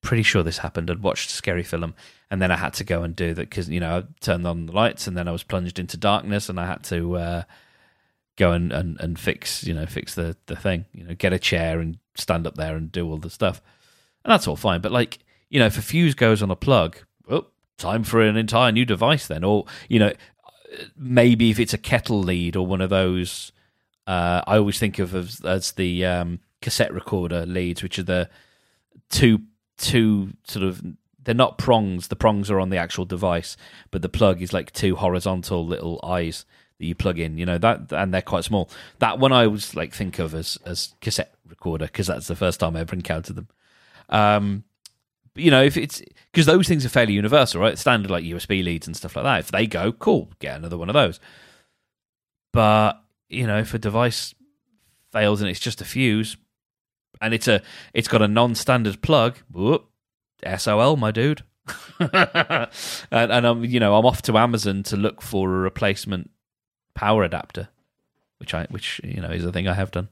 Pretty 0.00 0.22
sure 0.22 0.42
this 0.42 0.58
happened. 0.58 0.90
I'd 0.90 1.02
watched 1.02 1.30
a 1.30 1.34
scary 1.34 1.62
film, 1.62 1.94
and 2.30 2.40
then 2.42 2.50
I 2.50 2.56
had 2.56 2.74
to 2.74 2.84
go 2.84 3.02
and 3.02 3.14
do 3.14 3.34
that 3.34 3.50
because 3.50 3.68
you 3.68 3.80
know 3.80 3.98
I 3.98 4.04
turned 4.20 4.46
on 4.46 4.66
the 4.66 4.72
lights, 4.72 5.06
and 5.06 5.16
then 5.16 5.28
I 5.28 5.32
was 5.32 5.42
plunged 5.42 5.78
into 5.78 5.96
darkness, 5.96 6.48
and 6.48 6.58
I 6.58 6.66
had 6.66 6.82
to 6.84 7.16
uh, 7.16 7.42
go 8.36 8.52
and, 8.52 8.72
and, 8.72 8.98
and 9.00 9.18
fix 9.18 9.64
you 9.64 9.74
know 9.74 9.86
fix 9.86 10.14
the 10.14 10.36
the 10.46 10.56
thing, 10.56 10.86
you 10.92 11.04
know, 11.04 11.14
get 11.14 11.32
a 11.32 11.38
chair 11.38 11.80
and 11.80 11.98
stand 12.14 12.46
up 12.46 12.56
there 12.56 12.76
and 12.76 12.92
do 12.92 13.08
all 13.08 13.18
the 13.18 13.30
stuff, 13.30 13.60
and 14.24 14.32
that's 14.32 14.46
all 14.46 14.56
fine. 14.56 14.80
But 14.80 14.92
like 14.92 15.18
you 15.48 15.58
know, 15.58 15.66
if 15.66 15.78
a 15.78 15.82
fuse 15.82 16.14
goes 16.14 16.42
on 16.42 16.50
a 16.50 16.56
plug, 16.56 16.96
oh, 17.28 17.46
time 17.78 18.04
for 18.04 18.22
an 18.22 18.36
entire 18.36 18.72
new 18.72 18.84
device 18.84 19.26
then, 19.26 19.44
or 19.44 19.66
you 19.88 19.98
know, 19.98 20.12
maybe 20.96 21.50
if 21.50 21.58
it's 21.58 21.74
a 21.74 21.78
kettle 21.78 22.20
lead 22.22 22.56
or 22.56 22.66
one 22.66 22.80
of 22.80 22.90
those 22.90 23.52
uh, 24.06 24.42
I 24.46 24.56
always 24.56 24.78
think 24.78 24.98
of 24.98 25.14
as, 25.14 25.40
as 25.44 25.72
the 25.72 26.04
um, 26.04 26.40
cassette 26.60 26.92
recorder 26.92 27.46
leads, 27.46 27.82
which 27.82 27.98
are 27.98 28.04
the 28.04 28.28
two 29.10 29.40
two 29.78 30.32
sort 30.46 30.64
of 30.64 30.82
they're 31.22 31.34
not 31.34 31.58
prongs. 31.58 32.08
The 32.08 32.16
prongs 32.16 32.50
are 32.50 32.58
on 32.58 32.70
the 32.70 32.76
actual 32.78 33.04
device, 33.04 33.56
but 33.90 34.02
the 34.02 34.08
plug 34.08 34.42
is 34.42 34.52
like 34.52 34.72
two 34.72 34.96
horizontal 34.96 35.64
little 35.64 36.00
eyes 36.02 36.44
that 36.82 36.86
you 36.88 36.94
plug 36.96 37.18
in. 37.18 37.38
You 37.38 37.46
know 37.46 37.58
that, 37.58 37.92
and 37.92 38.12
they're 38.12 38.20
quite 38.20 38.44
small. 38.44 38.68
That 38.98 39.20
one 39.20 39.32
I 39.32 39.44
always 39.46 39.74
like 39.74 39.94
think 39.94 40.18
of 40.18 40.34
as 40.34 40.58
as 40.66 40.94
cassette 41.00 41.32
recorder 41.48 41.86
because 41.86 42.08
that's 42.08 42.26
the 42.26 42.36
first 42.36 42.58
time 42.60 42.76
I 42.76 42.80
ever 42.80 42.94
encountered 42.94 43.36
them. 43.36 43.48
Um, 44.08 44.64
but, 45.32 45.44
you 45.44 45.50
know, 45.50 45.62
if 45.62 45.76
it's 45.76 46.02
because 46.32 46.46
those 46.46 46.66
things 46.66 46.84
are 46.84 46.90
fairly 46.90 47.14
universal, 47.14 47.60
right? 47.60 47.78
Standard 47.78 48.10
like 48.10 48.24
USB 48.24 48.64
leads 48.64 48.88
and 48.88 48.96
stuff 48.96 49.14
like 49.14 49.24
that. 49.24 49.38
If 49.38 49.50
they 49.52 49.66
go, 49.66 49.92
cool, 49.92 50.32
get 50.40 50.56
another 50.56 50.76
one 50.76 50.90
of 50.90 50.94
those. 50.94 51.20
But 52.52 53.00
you 53.28 53.46
know, 53.46 53.58
if 53.58 53.72
a 53.72 53.78
device 53.78 54.34
fails 55.12 55.40
and 55.40 55.48
it's 55.48 55.60
just 55.60 55.80
a 55.80 55.84
fuse, 55.84 56.36
and 57.20 57.32
it's 57.32 57.46
a 57.46 57.62
it's 57.94 58.08
got 58.08 58.22
a 58.22 58.28
non-standard 58.28 59.02
plug, 59.02 59.38
whoop, 59.52 59.88
SOL, 60.58 60.96
my 60.96 61.12
dude. 61.12 61.44
and, 62.00 62.68
and 63.12 63.46
I'm 63.46 63.64
you 63.64 63.78
know 63.78 63.94
I'm 63.94 64.04
off 64.04 64.20
to 64.22 64.36
Amazon 64.36 64.82
to 64.82 64.96
look 64.96 65.22
for 65.22 65.48
a 65.48 65.58
replacement 65.60 66.28
power 66.94 67.22
adapter, 67.24 67.68
which 68.38 68.54
I 68.54 68.66
which 68.70 69.00
you 69.04 69.20
know 69.20 69.30
is 69.30 69.44
a 69.44 69.52
thing 69.52 69.68
I 69.68 69.74
have 69.74 69.90
done. 69.90 70.08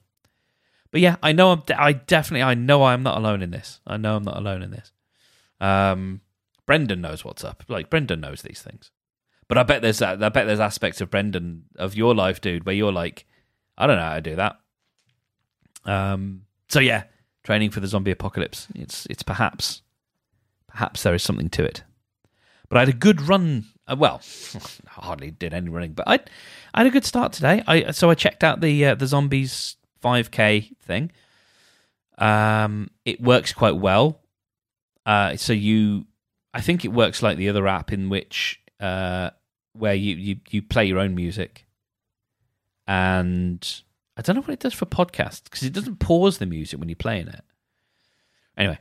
But 0.90 1.00
yeah, 1.00 1.16
I 1.22 1.32
know 1.32 1.52
I'm 1.52 1.62
I 1.76 1.92
definitely 1.92 2.42
I 2.42 2.54
know 2.54 2.84
I'm 2.84 3.02
not 3.02 3.18
alone 3.18 3.42
in 3.42 3.50
this. 3.50 3.80
I 3.86 3.96
know 3.96 4.16
I'm 4.16 4.24
not 4.24 4.36
alone 4.36 4.62
in 4.62 4.70
this. 4.70 4.92
Um, 5.60 6.20
Brendan 6.66 7.00
knows 7.00 7.24
what's 7.24 7.44
up. 7.44 7.64
Like 7.68 7.90
Brendan 7.90 8.20
knows 8.20 8.42
these 8.42 8.62
things. 8.62 8.90
But 9.48 9.58
I 9.58 9.62
bet 9.64 9.82
there's 9.82 10.00
I 10.00 10.14
bet 10.16 10.46
there's 10.46 10.60
aspects 10.60 11.00
of 11.00 11.10
Brendan 11.10 11.64
of 11.76 11.96
your 11.96 12.14
life, 12.14 12.40
dude, 12.40 12.64
where 12.64 12.74
you're 12.74 12.92
like, 12.92 13.26
I 13.76 13.86
don't 13.86 13.96
know 13.96 14.02
how 14.02 14.14
to 14.14 14.20
do 14.20 14.36
that. 14.36 14.56
Um. 15.84 16.42
So 16.68 16.80
yeah, 16.80 17.04
training 17.42 17.70
for 17.70 17.80
the 17.80 17.86
zombie 17.86 18.12
apocalypse. 18.12 18.68
It's 18.74 19.06
it's 19.06 19.22
perhaps 19.22 19.82
perhaps 20.68 21.02
there 21.02 21.14
is 21.14 21.22
something 21.22 21.50
to 21.50 21.64
it. 21.64 21.82
But 22.70 22.78
I 22.78 22.80
had 22.80 22.88
a 22.88 22.92
good 22.92 23.20
run. 23.20 23.66
Uh, 23.87 23.96
well, 23.98 24.22
hardly 24.87 25.30
did 25.33 25.52
any 25.52 25.68
running, 25.68 25.92
but 25.92 26.09
I 26.09 26.20
I 26.72 26.80
had 26.80 26.87
a 26.87 26.90
good 26.90 27.04
start 27.04 27.35
today. 27.35 27.62
I 27.66 27.90
so 27.90 28.09
I 28.09 28.14
checked 28.14 28.42
out 28.42 28.62
the 28.62 28.87
uh, 28.87 28.94
the 28.94 29.06
zombies 29.06 29.76
5k 30.02 30.78
thing. 30.78 31.11
Um, 32.16 32.90
it 33.04 33.20
works 33.20 33.52
quite 33.52 33.76
well. 33.76 34.20
Uh, 35.06 35.37
so 35.37 35.52
you, 35.52 36.06
I 36.52 36.61
think 36.61 36.85
it 36.85 36.92
works 36.92 37.22
like 37.22 37.38
the 37.38 37.48
other 37.48 37.66
app 37.66 37.92
in 37.92 38.09
which 38.11 38.61
uh, 38.78 39.30
where 39.72 39.94
you, 39.94 40.16
you, 40.16 40.37
you 40.50 40.62
play 40.62 40.85
your 40.85 40.98
own 40.98 41.14
music. 41.14 41.66
And 42.87 43.83
I 44.16 44.22
don't 44.22 44.37
know 44.37 44.42
what 44.42 44.50
it 44.50 44.61
does 44.61 44.74
for 44.74 44.87
podcasts 44.87 45.44
because 45.44 45.62
it 45.62 45.72
doesn't 45.72 46.00
pause 46.00 46.38
the 46.38 46.46
music 46.46 46.78
when 46.78 46.88
you're 46.88 46.96
playing 46.96 47.28
it. 47.28 47.42
Anyway, 48.56 48.78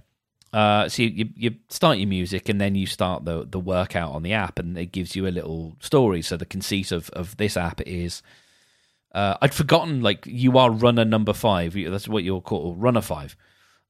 uh, 0.52 0.90
so 0.90 1.04
you, 1.04 1.30
you, 1.36 1.56
start 1.70 2.00
your 2.00 2.08
music 2.08 2.50
and 2.50 2.60
then 2.60 2.74
you 2.74 2.88
start 2.88 3.26
the 3.26 3.46
the 3.46 3.60
workout 3.60 4.12
on 4.12 4.24
the 4.24 4.34
app, 4.34 4.58
and 4.58 4.78
it 4.78 4.92
gives 4.92 5.16
you 5.16 5.28
a 5.28 5.30
little 5.30 5.76
story. 5.80 6.22
So 6.22 6.38
the 6.38 6.46
conceit 6.46 6.92
of 6.92 7.10
of 7.12 7.38
this 7.38 7.56
app 7.56 7.82
is, 7.82 8.24
uh, 9.14 9.38
I'd 9.42 9.54
forgotten 9.54 10.02
like 10.02 10.26
you 10.26 10.58
are 10.58 10.72
runner 10.72 11.06
number 11.06 11.34
five. 11.34 11.74
That's 11.74 12.08
what 12.08 12.24
you're 12.24 12.42
called, 12.42 12.82
runner 12.82 13.02
five. 13.02 13.36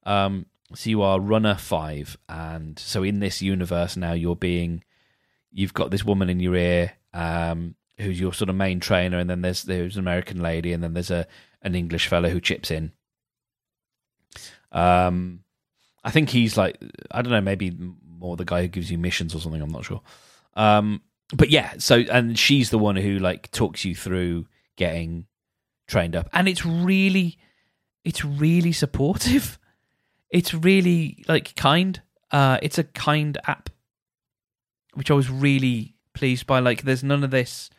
Um, 0.04 0.46
so 0.74 0.90
you 0.90 1.02
are 1.02 1.18
runner 1.18 1.54
five, 1.54 2.18
and 2.28 2.78
so 2.78 3.02
in 3.02 3.20
this 3.20 3.40
universe 3.40 3.96
now 3.96 4.12
you're 4.12 4.36
being 4.36 4.84
you've 5.50 5.74
got 5.74 5.90
this 5.90 6.04
woman 6.04 6.28
in 6.28 6.40
your 6.40 6.54
ear 6.54 6.92
um, 7.12 7.74
who's 7.98 8.20
your 8.20 8.32
sort 8.32 8.50
of 8.50 8.56
main 8.56 8.80
trainer, 8.80 9.18
and 9.18 9.30
then 9.30 9.40
there's 9.40 9.62
there's 9.62 9.96
an 9.96 10.00
American 10.00 10.42
lady, 10.42 10.72
and 10.72 10.82
then 10.82 10.92
there's 10.94 11.10
a 11.10 11.26
an 11.62 11.74
English 11.74 12.06
fellow 12.06 12.28
who 12.28 12.40
chips 12.40 12.70
in. 12.70 12.92
Um, 14.72 15.40
I 16.04 16.10
think 16.10 16.30
he's 16.30 16.56
like 16.56 16.78
I 17.10 17.22
don't 17.22 17.32
know, 17.32 17.40
maybe 17.40 17.76
more 18.18 18.36
the 18.36 18.44
guy 18.44 18.62
who 18.62 18.68
gives 18.68 18.90
you 18.90 18.98
missions 18.98 19.34
or 19.34 19.40
something. 19.40 19.60
I'm 19.60 19.70
not 19.70 19.84
sure. 19.84 20.02
Um, 20.54 21.02
but 21.34 21.50
yeah, 21.50 21.74
so 21.78 21.96
and 21.96 22.38
she's 22.38 22.70
the 22.70 22.78
one 22.78 22.96
who 22.96 23.18
like 23.18 23.50
talks 23.50 23.84
you 23.84 23.94
through 23.94 24.46
getting 24.76 25.26
trained 25.86 26.16
up, 26.16 26.28
and 26.32 26.48
it's 26.48 26.64
really, 26.64 27.38
it's 28.04 28.24
really 28.24 28.72
supportive. 28.72 29.58
It's 30.32 30.54
really 30.54 31.24
like 31.26 31.56
kind. 31.56 32.00
Uh, 32.30 32.58
it's 32.62 32.78
a 32.78 32.84
kind 32.84 33.36
app 33.48 33.68
which 34.94 35.10
I 35.10 35.14
was 35.14 35.30
really 35.30 35.94
pleased 36.14 36.46
by. 36.46 36.60
Like, 36.60 36.82
there's 36.82 37.04
none 37.04 37.24
of 37.24 37.30
this, 37.30 37.70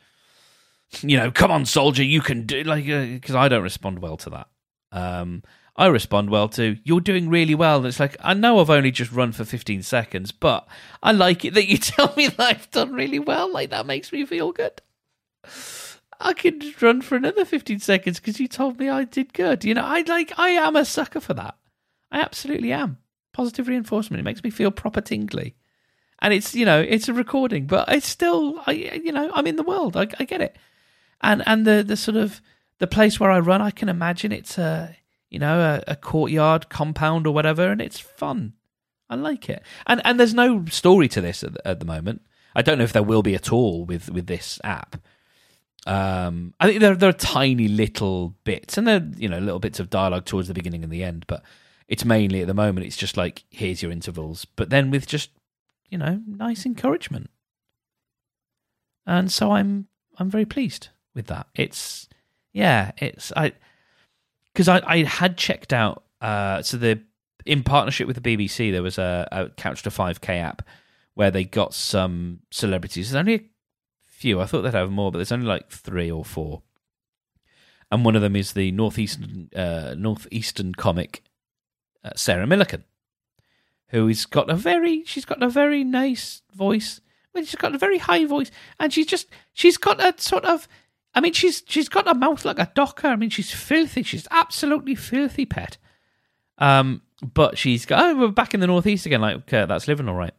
you 1.02 1.18
know, 1.18 1.32
come 1.32 1.52
on, 1.52 1.66
soldier, 1.66 2.04
you 2.04 2.22
can 2.22 2.46
do 2.46 2.64
like 2.64 2.86
because 2.86 3.36
uh, 3.36 3.40
I 3.40 3.48
don't 3.48 3.64
respond 3.64 4.00
well 4.00 4.18
to 4.18 4.30
that. 4.32 4.48
Um, 4.92 5.44
I 5.82 5.88
respond 5.88 6.30
well 6.30 6.48
to 6.50 6.78
you're 6.84 7.02
doing 7.02 7.28
really 7.28 7.56
well. 7.56 7.78
And 7.78 7.88
it's 7.88 8.00
like 8.00 8.16
I 8.20 8.36
know 8.36 8.60
I've 8.60 8.70
only 8.70 8.92
just 8.92 9.12
run 9.12 9.32
for 9.32 9.44
15 9.44 9.82
seconds, 9.82 10.32
but 10.32 10.68
I 11.02 11.12
like 11.12 11.44
it 11.44 11.56
that 11.56 11.68
you 11.68 11.78
tell 11.80 12.14
me 12.16 12.28
that 12.28 12.40
I've 12.40 12.70
done 12.70 12.94
really 12.94 13.18
well. 13.18 13.52
Like 13.52 13.72
that 13.72 13.88
makes 13.88 14.12
me 14.12 14.24
feel 14.24 14.52
good. 14.52 14.80
I 16.20 16.34
could 16.34 16.80
run 16.84 17.02
for 17.02 17.16
another 17.16 17.46
15 17.46 17.80
seconds 17.80 18.20
because 18.20 18.40
you 18.40 18.48
told 18.48 18.78
me 18.78 18.90
I 18.90 19.06
did 19.06 19.34
good. 19.34 19.66
You 19.66 19.74
know, 19.74 19.84
I 19.84 20.02
like 20.02 20.38
I 20.38 20.50
am 20.50 20.76
a 20.76 20.86
sucker 20.86 21.20
for 21.20 21.34
that. 21.34 21.58
I 22.12 22.22
absolutely 22.22 22.72
am. 22.72 23.00
Positive 23.34 23.68
reinforcement. 23.68 24.20
It 24.20 24.24
makes 24.24 24.44
me 24.44 24.52
feel 24.52 24.70
proper 24.70 25.02
tingly 25.02 25.56
and 26.20 26.32
it's 26.32 26.54
you 26.54 26.64
know 26.64 26.80
it's 26.80 27.10
a 27.10 27.14
recording, 27.14 27.66
but 27.66 27.92
it's 27.92 28.08
still 28.08 28.62
I 28.68 28.74
you 28.74 29.12
know 29.12 29.32
I'm 29.34 29.48
in 29.48 29.56
the 29.56 29.64
world. 29.64 29.98
I, 29.98 30.08
I 30.20 30.26
get 30.26 30.42
it, 30.42 30.58
and 31.22 31.42
and 31.48 31.66
the 31.66 31.84
the 31.84 31.98
sort 31.98 32.18
of 32.18 32.40
the 32.78 32.86
place 32.86 33.20
where 33.20 33.32
I 33.32 33.40
run, 33.40 33.64
I 33.64 33.72
can 33.72 33.90
imagine 33.90 34.32
it's 34.32 34.60
a 34.60 34.96
you 35.32 35.40
know 35.40 35.60
a, 35.60 35.92
a 35.92 35.96
courtyard 35.96 36.70
compound 36.70 37.26
or 37.26 37.34
whatever, 37.34 37.72
and 37.72 37.82
it's 37.82 38.00
fun. 38.00 38.54
I 39.10 39.16
like 39.16 39.50
it, 39.50 39.64
and 39.88 40.02
and 40.06 40.20
there's 40.20 40.34
no 40.34 40.66
story 40.66 41.08
to 41.10 41.22
this 41.22 41.44
at, 41.44 41.58
at 41.66 41.80
the 41.80 41.86
moment. 41.86 42.22
I 42.54 42.62
don't 42.62 42.78
know 42.78 42.84
if 42.84 42.94
there 42.94 43.02
will 43.02 43.24
be 43.24 43.36
at 43.36 43.52
all 43.52 43.86
with 43.86 44.12
with 44.12 44.28
this 44.28 44.60
app. 44.64 44.98
Um, 45.88 46.54
I 46.60 46.68
think 46.68 46.82
there 46.82 46.96
there 46.96 47.10
are 47.10 47.14
tiny 47.14 47.68
little 47.68 48.36
bits, 48.44 48.78
and 48.78 48.88
there 48.88 49.10
you 49.18 49.28
know 49.28 49.40
little 49.40 49.60
bits 49.60 49.80
of 49.80 49.90
dialogue 49.90 50.26
towards 50.26 50.48
the 50.48 50.54
beginning 50.54 50.84
and 50.84 50.94
the 50.94 51.04
end, 51.04 51.26
but 51.28 51.42
it's 51.88 52.06
mainly 52.06 52.42
at 52.42 52.48
the 52.48 52.54
moment 52.54 52.86
it's 52.86 52.98
just 52.98 53.18
like 53.18 53.44
here's 53.50 53.82
your 53.82 53.92
intervals, 53.92 54.46
but 54.46 54.70
then 54.70 54.92
with 54.92 55.08
just 55.08 55.32
you 55.92 55.98
know, 55.98 56.22
nice 56.26 56.66
encouragement. 56.66 57.30
And 59.06 59.32
so 59.32 59.52
I'm 59.52 59.88
I'm 60.18 60.32
very 60.32 60.46
pleased 60.46 60.88
with 61.14 61.28
that. 61.28 61.48
It's 61.54 62.08
yeah, 62.54 62.92
it's 62.98 63.32
I 63.36 63.52
because 64.54 64.68
I, 64.68 64.82
I 64.86 65.04
had 65.04 65.38
checked 65.38 65.74
out 65.74 66.04
uh 66.22 66.62
so 66.62 66.78
the 66.78 67.02
in 67.46 67.64
partnership 67.64 68.08
with 68.08 68.22
the 68.22 68.38
BBC 68.38 68.72
there 68.72 68.84
was 68.84 68.98
a, 68.98 69.28
a 69.32 69.50
Couch 69.50 69.84
to 69.84 69.90
5K 69.90 70.42
app 70.42 70.62
where 71.14 71.32
they 71.32 71.44
got 71.44 71.74
some 71.74 72.40
celebrities. 72.52 73.10
There's 73.12 73.20
only 73.20 73.36
a 73.36 73.42
few. 74.08 74.40
I 74.40 74.46
thought 74.46 74.62
they'd 74.62 74.74
have 74.74 74.92
more, 74.92 75.12
but 75.12 75.18
there's 75.18 75.32
only 75.32 75.48
like 75.48 75.70
three 75.70 76.10
or 76.10 76.24
four. 76.24 76.62
And 77.92 78.06
one 78.06 78.16
of 78.16 78.22
them 78.22 78.36
is 78.36 78.54
the 78.54 78.72
northeastern 78.72 79.50
uh, 79.56 79.96
northeastern 79.98 80.74
comic 80.74 81.24
uh, 82.04 82.12
Sarah 82.16 82.48
Millican, 82.48 82.84
who 83.88 84.08
has 84.08 84.26
got 84.26 84.50
a 84.50 84.56
very 84.56 85.04
she's 85.06 85.26
got 85.26 85.44
a 85.44 85.50
very 85.50 85.84
nice 85.84 86.42
voice. 86.56 87.02
I 87.34 87.40
mean, 87.40 87.46
she's 87.46 87.56
got 87.56 87.76
a 87.76 87.78
very 87.78 87.98
high 87.98 88.26
voice, 88.26 88.52
and 88.80 88.94
she's 88.94 89.08
just 89.08 89.28
she's 89.54 89.78
got 89.78 90.00
a 90.00 90.20
sort 90.22 90.46
of. 90.46 90.68
I 91.14 91.22
mean, 91.22 91.34
she's 91.34 91.64
she's 91.68 91.90
got 91.90 92.08
a 92.08 92.14
mouth 92.14 92.46
like 92.46 92.60
a 92.60 92.72
docker. 92.74 93.08
I 93.08 93.16
mean, 93.16 93.30
she's 93.30 93.52
filthy. 93.52 94.04
She's 94.04 94.28
absolutely 94.32 94.96
filthy, 94.96 95.46
pet. 95.46 95.78
Um, 96.58 97.02
but 97.22 97.58
she's 97.58 97.86
got. 97.86 98.04
Oh, 98.04 98.16
we're 98.16 98.28
back 98.30 98.54
in 98.54 98.60
the 98.60 98.68
northeast 98.68 99.06
again. 99.06 99.22
Like, 99.22 99.36
okay, 99.38 99.66
that's 99.66 99.88
living 99.88 100.08
all 100.08 100.16
right. 100.16 100.34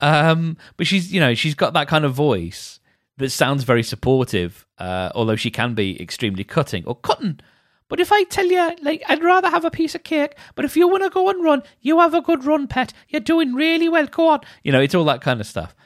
Um, 0.00 0.56
but 0.76 0.86
she's 0.86 1.12
you 1.12 1.20
know 1.20 1.34
she's 1.34 1.54
got 1.54 1.72
that 1.74 1.88
kind 1.88 2.04
of 2.04 2.14
voice 2.14 2.80
that 3.16 3.30
sounds 3.30 3.64
very 3.64 3.82
supportive, 3.82 4.66
uh, 4.78 5.10
although 5.14 5.36
she 5.36 5.50
can 5.50 5.74
be 5.74 6.00
extremely 6.00 6.44
cutting 6.44 6.84
or 6.86 6.96
cutting. 6.96 7.40
But 7.88 8.00
if 8.00 8.10
I 8.12 8.24
tell 8.24 8.46
you, 8.46 8.72
like, 8.82 9.02
I'd 9.08 9.22
rather 9.22 9.48
have 9.50 9.64
a 9.64 9.70
piece 9.70 9.94
of 9.94 10.02
cake, 10.04 10.36
but 10.54 10.64
if 10.64 10.76
you 10.76 10.88
want 10.88 11.04
to 11.04 11.10
go 11.10 11.28
and 11.28 11.44
run, 11.44 11.62
you 11.80 12.00
have 12.00 12.14
a 12.14 12.22
good 12.22 12.44
run, 12.44 12.66
pet. 12.66 12.92
You're 13.08 13.20
doing 13.20 13.54
really 13.54 13.88
well. 13.88 14.06
Go 14.06 14.28
on. 14.28 14.40
You 14.62 14.72
know, 14.72 14.80
it's 14.80 14.94
all 14.94 15.04
that 15.04 15.20
kind 15.20 15.40
of 15.40 15.46
stuff. 15.46 15.76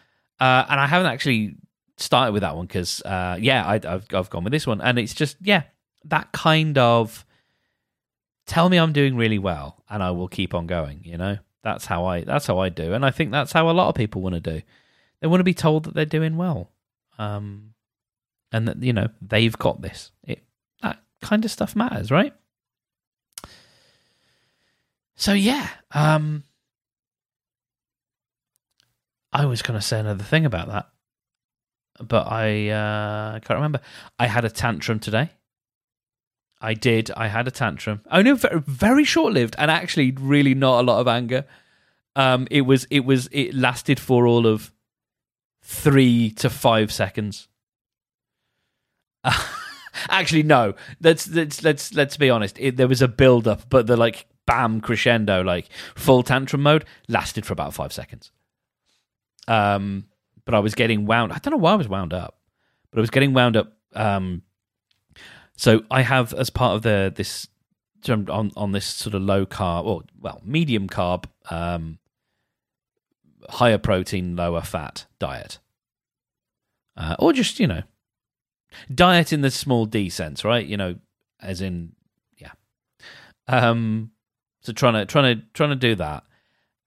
Uh, 0.40 0.64
and 0.68 0.80
I 0.80 0.86
haven't 0.86 1.10
actually 1.10 1.56
started 1.98 2.32
with 2.32 2.42
that 2.42 2.56
one 2.56 2.66
because, 2.66 3.02
uh, 3.02 3.37
yeah, 3.40 3.66
I, 3.66 3.72
have 3.87 4.06
I've 4.12 4.30
gone 4.30 4.44
with 4.44 4.52
this 4.52 4.66
one. 4.66 4.80
And 4.80 4.98
it's 4.98 5.14
just, 5.14 5.37
yeah, 5.40 5.62
that 6.04 6.32
kind 6.32 6.78
of 6.78 7.24
tell 8.46 8.68
me 8.68 8.78
I'm 8.78 8.92
doing 8.92 9.16
really 9.16 9.38
well 9.38 9.82
and 9.88 10.02
I 10.02 10.11
will 10.12 10.28
keep 10.28 10.54
on 10.54 10.66
going, 10.66 11.00
you 11.04 11.16
know? 11.16 11.38
That's 11.62 11.87
how 11.87 12.06
I 12.06 12.22
that's 12.22 12.46
how 12.46 12.58
I 12.58 12.68
do. 12.68 12.94
And 12.94 13.04
I 13.04 13.11
think 13.11 13.30
that's 13.30 13.52
how 13.52 13.68
a 13.68 13.72
lot 13.72 13.88
of 13.88 13.94
people 13.94 14.22
want 14.22 14.34
to 14.34 14.40
do. 14.40 14.62
They 15.20 15.26
want 15.26 15.40
to 15.40 15.44
be 15.44 15.54
told 15.54 15.84
that 15.84 15.94
they're 15.94 16.06
doing 16.06 16.37
well 16.37 16.70
um, 17.18 17.74
and 18.52 18.68
that 18.68 18.82
you 18.82 18.92
know 18.92 19.08
they've 19.20 19.56
got 19.58 19.82
this. 19.82 20.12
It 20.24 20.44
that 20.82 21.02
kind 21.20 21.44
of 21.44 21.50
stuff 21.50 21.74
matters, 21.74 22.11
right? 22.11 22.32
So 25.16 25.32
yeah, 25.32 25.68
um, 25.90 26.44
I 29.32 29.44
was 29.46 29.62
going 29.62 29.78
to 29.78 29.84
say 29.84 29.98
another 29.98 30.24
thing 30.24 30.46
about 30.46 30.68
that, 30.68 30.88
but 32.00 32.30
I 32.30 32.68
uh, 32.68 33.32
can't 33.40 33.56
remember. 33.56 33.80
I 34.18 34.26
had 34.26 34.44
a 34.44 34.50
tantrum 34.50 34.98
today. 34.98 35.30
I 36.61 36.74
did. 36.74 37.11
I 37.16 37.28
had 37.28 37.46
a 37.46 37.50
tantrum. 37.50 38.00
I 38.11 38.22
know 38.22 38.34
very, 38.34 38.61
very 38.61 39.04
short 39.04 39.32
lived, 39.32 39.54
and 39.58 39.70
actually, 39.70 40.11
really 40.12 40.54
not 40.54 40.80
a 40.80 40.82
lot 40.82 41.00
of 41.00 41.08
anger. 41.08 41.44
Um, 42.16 42.48
it 42.50 42.62
was. 42.62 42.87
It 42.90 43.04
was. 43.04 43.28
It 43.30 43.54
lasted 43.54 44.00
for 44.00 44.26
all 44.26 44.46
of 44.46 44.72
three 45.62 46.30
to 46.32 46.50
five 46.50 46.92
seconds. 46.92 47.48
Actually, 50.08 50.42
no. 50.42 50.74
Let's 51.00 51.28
let's 51.28 51.62
let's 51.62 51.94
let's 51.94 52.16
be 52.16 52.30
honest. 52.30 52.56
It, 52.58 52.76
there 52.76 52.88
was 52.88 53.02
a 53.02 53.08
build 53.08 53.48
up, 53.48 53.68
but 53.68 53.87
the 53.87 53.96
like 53.96 54.26
bam 54.46 54.80
crescendo, 54.80 55.42
like 55.42 55.68
full 55.94 56.22
tantrum 56.22 56.62
mode, 56.62 56.84
lasted 57.08 57.44
for 57.44 57.52
about 57.52 57.74
five 57.74 57.92
seconds. 57.92 58.30
Um, 59.46 60.06
but 60.48 60.54
I 60.54 60.61
was 60.61 60.74
getting 60.74 61.04
wound. 61.04 61.30
I 61.30 61.37
don't 61.37 61.50
know 61.50 61.58
why 61.58 61.72
I 61.72 61.76
was 61.76 61.90
wound 61.90 62.14
up, 62.14 62.38
but 62.90 62.98
I 62.98 63.02
was 63.02 63.11
getting 63.11 63.34
wound 63.34 63.54
up. 63.54 63.76
Um, 63.92 64.40
so 65.58 65.82
I 65.90 66.00
have 66.00 66.32
as 66.32 66.48
part 66.48 66.74
of 66.74 66.80
the 66.80 67.12
this 67.14 67.48
on 68.08 68.50
on 68.56 68.72
this 68.72 68.87
sort 68.87 69.14
of 69.14 69.20
low 69.20 69.44
carb 69.44 69.84
or 69.84 70.04
well 70.18 70.40
medium 70.42 70.88
carb 70.88 71.26
um 71.50 71.98
higher 73.50 73.76
protein, 73.76 74.37
lower 74.37 74.62
fat 74.62 75.04
diet. 75.18 75.58
Uh, 76.96 77.14
or 77.18 77.34
just, 77.34 77.61
you 77.61 77.66
know, 77.66 77.82
diet 78.94 79.34
in 79.34 79.42
the 79.42 79.50
small 79.50 79.84
d 79.84 80.08
sense, 80.08 80.46
right? 80.46 80.64
You 80.64 80.78
know, 80.78 80.94
as 81.42 81.61
in, 81.61 81.92
yeah. 82.38 82.52
Um, 83.48 84.12
so 84.62 84.72
trying 84.72 84.94
to 84.94 85.04
trying 85.04 85.37
to 85.37 85.44
trying 85.52 85.70
to 85.70 85.76
do 85.76 85.94
that, 85.96 86.24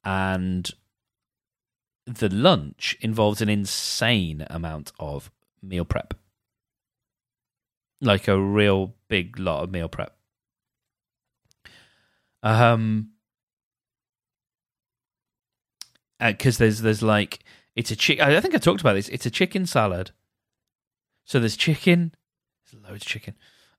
and 0.04 0.68
the 2.18 2.30
lunch 2.30 2.98
involves 3.02 3.42
an 3.42 3.50
insane 3.50 4.46
amount 4.50 4.92
of 5.00 5.32
meal 5.62 5.86
prep, 5.86 6.14
like 8.00 8.28
a 8.28 8.40
real 8.40 8.94
big 9.08 9.40
lot 9.40 9.64
of 9.64 9.72
meal 9.72 9.90
prep. 9.90 10.16
Um, 12.44 13.12
because 16.20 16.58
uh, 16.58 16.60
there's 16.60 16.82
there's 16.82 17.04
like 17.04 17.40
it's 17.76 17.92
a 17.92 17.96
chick. 17.96 18.20
I 18.20 18.40
think 18.42 18.56
I 18.56 18.58
talked 18.58 18.82
about 18.82 18.94
this. 18.94 19.10
It's 19.10 19.26
a 19.26 19.32
chicken 19.32 19.66
salad. 19.66 20.12
So 21.26 21.40
there's 21.40 21.56
chicken. 21.56 22.14
There's 22.72 22.84
loads 22.84 23.04
of 23.04 23.08
chicken. 23.08 23.36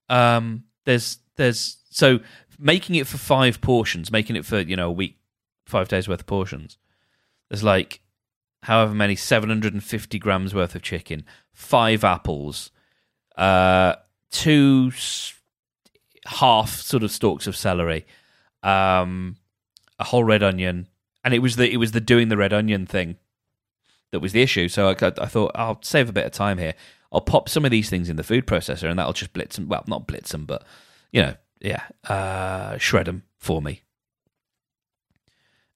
Um, 0.09 0.65
there's 0.85 1.19
there's 1.35 1.77
so 1.89 2.19
making 2.59 2.95
it 2.95 3.07
for 3.07 3.17
five 3.17 3.61
portions, 3.61 4.11
making 4.11 4.35
it 4.35 4.45
for 4.45 4.59
you 4.59 4.75
know 4.75 4.89
a 4.89 4.91
week, 4.91 5.19
five 5.65 5.87
days 5.87 6.07
worth 6.07 6.21
of 6.21 6.25
portions. 6.25 6.77
There's 7.49 7.63
like 7.63 8.01
however 8.63 8.93
many 8.93 9.15
750 9.15 10.19
grams 10.19 10.53
worth 10.53 10.75
of 10.75 10.81
chicken, 10.81 11.25
five 11.53 12.03
apples, 12.03 12.71
uh, 13.37 13.95
two 14.31 14.91
half 16.25 16.69
sort 16.69 17.03
of 17.03 17.11
stalks 17.11 17.47
of 17.47 17.55
celery, 17.55 18.05
um, 18.63 19.37
a 19.99 20.05
whole 20.05 20.23
red 20.23 20.43
onion, 20.43 20.87
and 21.23 21.33
it 21.33 21.39
was 21.39 21.55
the 21.55 21.71
it 21.71 21.77
was 21.77 21.91
the 21.91 22.01
doing 22.01 22.29
the 22.29 22.37
red 22.37 22.53
onion 22.53 22.85
thing 22.85 23.17
that 24.11 24.19
was 24.19 24.31
the 24.31 24.41
issue. 24.41 24.67
So 24.67 24.89
I, 24.89 24.95
I 25.21 25.27
thought 25.27 25.51
I'll 25.55 25.79
save 25.81 26.09
a 26.09 26.13
bit 26.13 26.25
of 26.25 26.31
time 26.31 26.57
here. 26.57 26.73
I'll 27.11 27.21
pop 27.21 27.47
some 27.47 27.65
of 27.65 27.71
these 27.71 27.89
things 27.89 28.09
in 28.09 28.15
the 28.15 28.23
food 28.23 28.47
processor, 28.47 28.89
and 28.89 28.97
that'll 28.97 29.13
just 29.13 29.33
blitz 29.33 29.55
them. 29.55 29.67
Well, 29.67 29.83
not 29.87 30.07
blitz 30.07 30.31
them, 30.31 30.45
but 30.45 30.63
you 31.11 31.21
know, 31.21 31.35
yeah, 31.59 31.83
uh, 32.07 32.77
shred 32.77 33.07
them 33.07 33.23
for 33.37 33.61
me. 33.61 33.83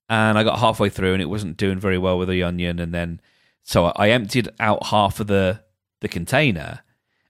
And 0.10 0.38
I 0.38 0.44
got 0.44 0.60
halfway 0.60 0.90
through, 0.90 1.14
and 1.14 1.22
it 1.22 1.26
wasn't 1.26 1.58
doing 1.58 1.80
very 1.80 1.98
well 1.98 2.18
with 2.18 2.30
the 2.30 2.44
onion. 2.44 2.80
And 2.80 2.94
then, 2.94 3.20
so 3.64 3.86
I 3.86 4.10
emptied 4.10 4.50
out 4.60 4.88
half 4.88 5.20
of 5.20 5.28
the 5.28 5.62
the 6.00 6.08
container, 6.08 6.82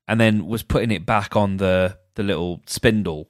and 0.07 0.19
then 0.19 0.45
was 0.45 0.63
putting 0.63 0.91
it 0.91 1.05
back 1.05 1.35
on 1.35 1.57
the 1.57 1.97
the 2.15 2.23
little 2.23 2.61
spindle 2.65 3.29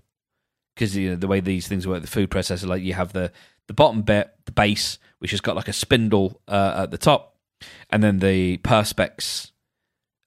because 0.77 0.95
you 0.95 1.10
know 1.10 1.15
the 1.15 1.27
way 1.27 1.39
these 1.39 1.67
things 1.67 1.88
work, 1.88 2.01
the 2.01 2.07
food 2.07 2.29
processor, 2.29 2.67
like 2.67 2.83
you 2.83 2.93
have 2.93 3.13
the 3.13 3.31
the 3.67 3.73
bottom 3.73 4.01
bit, 4.01 4.33
the 4.45 4.51
base, 4.51 4.97
which 5.19 5.31
has 5.31 5.41
got 5.41 5.55
like 5.55 5.67
a 5.67 5.73
spindle 5.73 6.41
uh, 6.47 6.81
at 6.83 6.91
the 6.91 6.97
top, 6.97 7.36
and 7.89 8.03
then 8.03 8.19
the 8.19 8.57
Perspex 8.57 9.51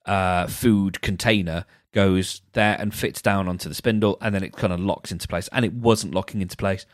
uh, 0.07 0.47
food 0.47 1.01
container 1.01 1.65
goes 1.93 2.43
there 2.53 2.77
and 2.79 2.95
fits 2.95 3.23
down 3.23 3.49
onto 3.49 3.69
the 3.69 3.75
spindle, 3.75 4.19
and 4.21 4.35
then 4.35 4.43
it 4.43 4.53
kind 4.53 4.73
of 4.73 4.81
locks 4.81 5.13
into 5.13 5.29
place. 5.29 5.49
And 5.53 5.65
it 5.65 5.73
wasn't 5.73 6.15
locking 6.15 6.43
into 6.43 6.57
place, 6.57 6.85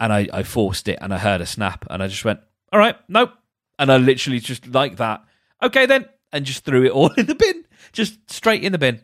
and 0.00 0.12
I, 0.12 0.28
I 0.32 0.42
forced 0.42 0.88
it, 0.88 0.98
and 1.00 1.12
I 1.12 1.18
heard 1.18 1.40
a 1.40 1.46
snap, 1.46 1.84
and 1.90 2.02
I 2.02 2.08
just 2.08 2.24
went, 2.24 2.40
"All 2.72 2.78
right, 2.78 2.96
nope," 3.08 3.32
and 3.78 3.90
I 3.90 3.96
literally 3.96 4.40
just 4.40 4.66
like 4.68 4.96
that. 4.96 5.24
Okay, 5.62 5.86
then, 5.86 6.06
and 6.32 6.44
just 6.44 6.64
threw 6.64 6.84
it 6.84 6.90
all 6.92 7.12
in 7.12 7.26
the 7.26 7.34
bin, 7.34 7.64
just 7.92 8.30
straight 8.30 8.64
in 8.64 8.72
the 8.72 8.78
bin, 8.78 9.00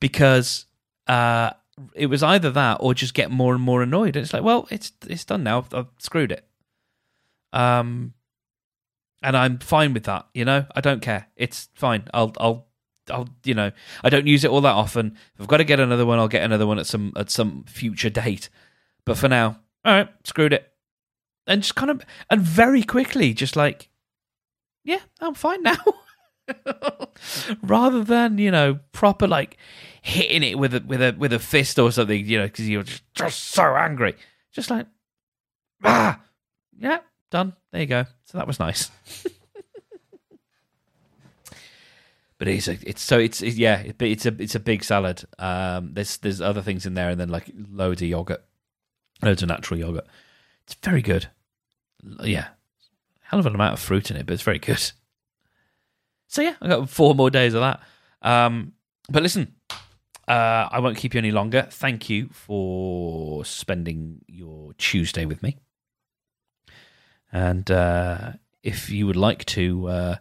because 0.00 0.66
uh, 1.06 1.50
it 1.94 2.06
was 2.06 2.22
either 2.22 2.50
that 2.50 2.78
or 2.80 2.94
just 2.94 3.14
get 3.14 3.30
more 3.30 3.54
and 3.54 3.62
more 3.62 3.82
annoyed. 3.82 4.16
And 4.16 4.24
it's 4.24 4.32
like, 4.32 4.42
well, 4.42 4.66
it's 4.70 4.92
it's 5.06 5.24
done 5.24 5.42
now. 5.42 5.58
I've, 5.58 5.74
I've 5.74 5.88
screwed 5.98 6.32
it. 6.32 6.46
Um, 7.52 8.14
and 9.22 9.36
I'm 9.36 9.58
fine 9.58 9.94
with 9.94 10.04
that. 10.04 10.26
You 10.34 10.44
know, 10.44 10.66
I 10.74 10.80
don't 10.80 11.00
care. 11.00 11.28
It's 11.36 11.68
fine. 11.74 12.04
I'll 12.12 12.32
I'll 12.38 12.66
I'll 13.10 13.28
you 13.44 13.54
know 13.54 13.72
I 14.02 14.10
don't 14.10 14.26
use 14.26 14.44
it 14.44 14.50
all 14.50 14.60
that 14.60 14.74
often. 14.74 15.16
If 15.34 15.42
I've 15.42 15.48
got 15.48 15.58
to 15.58 15.64
get 15.64 15.80
another 15.80 16.06
one, 16.06 16.18
I'll 16.18 16.28
get 16.28 16.42
another 16.42 16.66
one 16.66 16.78
at 16.78 16.86
some 16.86 17.12
at 17.16 17.30
some 17.30 17.64
future 17.64 18.10
date. 18.10 18.48
But 19.04 19.16
for 19.18 19.28
now, 19.28 19.60
all 19.84 19.92
right, 19.92 20.08
screwed 20.24 20.52
it. 20.52 20.70
And 21.46 21.62
just 21.62 21.74
kind 21.74 21.90
of 21.90 22.02
and 22.30 22.40
very 22.40 22.82
quickly, 22.82 23.34
just 23.34 23.54
like, 23.54 23.90
yeah, 24.82 25.00
I'm 25.20 25.34
fine 25.34 25.62
now. 25.62 25.76
Rather 27.62 28.02
than 28.02 28.38
you 28.38 28.50
know 28.50 28.80
proper 28.92 29.26
like 29.26 29.58
hitting 30.02 30.42
it 30.42 30.58
with 30.58 30.74
a 30.74 30.80
with 30.86 31.02
a 31.02 31.14
with 31.18 31.32
a 31.32 31.38
fist 31.38 31.78
or 31.78 31.92
something, 31.92 32.26
you 32.26 32.38
know, 32.38 32.46
because 32.46 32.68
you're 32.68 32.82
just, 32.82 33.02
just 33.14 33.44
so 33.44 33.74
angry. 33.74 34.14
Just 34.52 34.70
like, 34.70 34.86
ah, 35.82 36.20
yeah, 36.78 36.98
done. 37.30 37.54
There 37.72 37.80
you 37.80 37.86
go. 37.86 38.04
So 38.24 38.38
that 38.38 38.46
was 38.46 38.60
nice. 38.60 38.90
but 42.38 42.48
it's 42.48 42.68
a, 42.68 42.78
it's 42.82 43.02
so 43.02 43.18
it's 43.18 43.42
it, 43.42 43.54
yeah, 43.54 43.80
it, 43.80 44.00
it's 44.00 44.26
a 44.26 44.34
it's 44.38 44.54
a 44.54 44.60
big 44.60 44.84
salad. 44.84 45.24
Um, 45.38 45.94
there's 45.94 46.18
there's 46.18 46.40
other 46.40 46.62
things 46.62 46.86
in 46.86 46.94
there, 46.94 47.10
and 47.10 47.18
then 47.20 47.28
like 47.28 47.50
loads 47.70 48.02
of 48.02 48.08
yogurt, 48.08 48.44
loads 49.24 49.42
of 49.42 49.48
natural 49.48 49.80
yogurt. 49.80 50.06
It's 50.64 50.74
very 50.74 51.02
good. 51.02 51.28
Yeah, 52.22 52.48
hell 53.22 53.40
of 53.40 53.46
an 53.46 53.54
amount 53.54 53.74
of 53.74 53.80
fruit 53.80 54.10
in 54.10 54.16
it, 54.16 54.26
but 54.26 54.34
it's 54.34 54.42
very 54.42 54.58
good. 54.58 54.92
So 56.28 56.42
yeah, 56.42 56.54
I 56.60 56.68
got 56.68 56.88
four 56.88 57.14
more 57.14 57.30
days 57.30 57.54
of 57.54 57.60
that. 57.60 57.80
Um, 58.22 58.72
but 59.08 59.22
listen, 59.22 59.54
uh, 60.26 60.68
I 60.70 60.80
won't 60.80 60.96
keep 60.96 61.14
you 61.14 61.18
any 61.18 61.30
longer. 61.30 61.66
Thank 61.70 62.08
you 62.08 62.28
for 62.32 63.44
spending 63.44 64.20
your 64.26 64.72
Tuesday 64.74 65.26
with 65.26 65.42
me. 65.42 65.58
And 67.30 67.70
uh, 67.70 68.32
if 68.62 68.90
you 68.90 69.06
would 69.06 69.16
like 69.16 69.44
to, 69.46 69.88
uh, 69.88 70.16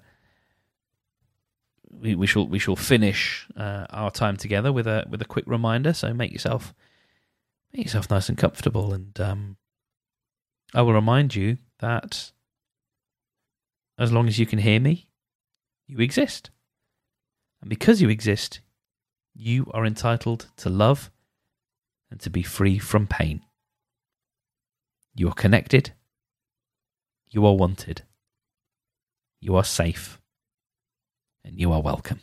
we, 1.90 2.16
we 2.16 2.28
shall 2.28 2.48
we 2.48 2.60
shall 2.60 2.76
finish 2.76 3.48
uh, 3.56 3.86
our 3.90 4.12
time 4.12 4.36
together 4.36 4.74
with 4.74 4.88
a 4.88 5.06
with 5.10 5.22
a 5.22 5.26
quick 5.26 5.46
reminder. 5.48 5.94
So 5.94 6.14
make 6.14 6.32
yourself 6.32 6.74
make 7.74 7.86
yourself 7.86 8.10
nice 8.10 8.30
and 8.30 8.38
comfortable, 8.38 8.94
and 8.94 9.20
um, 9.20 9.58
I 10.74 10.82
will 10.82 10.94
remind 10.94 11.36
you 11.36 11.58
that 11.80 12.32
as 13.98 14.12
long 14.12 14.28
as 14.28 14.40
you 14.40 14.46
can 14.46 14.60
hear 14.60 14.80
me, 14.80 15.08
you 15.88 16.00
exist, 16.00 16.50
and 17.62 17.70
because 17.70 18.02
you 18.02 18.10
exist, 18.10 18.60
you 19.34 19.70
are 19.74 19.86
entitled 19.86 20.50
to 20.58 20.70
love 20.70 21.12
and 22.12 22.20
to 22.22 22.30
be 22.30 22.44
free 22.44 22.78
from 22.78 23.08
pain. 23.08 23.42
You 25.16 25.30
are 25.30 25.34
connected. 25.34 25.92
You 27.30 27.46
are 27.46 27.56
wanted. 27.56 28.04
You 29.42 29.56
are 29.56 29.64
safe. 29.64 30.20
And 31.44 31.60
you 31.60 31.72
are 31.72 31.82
welcome. 31.82 32.20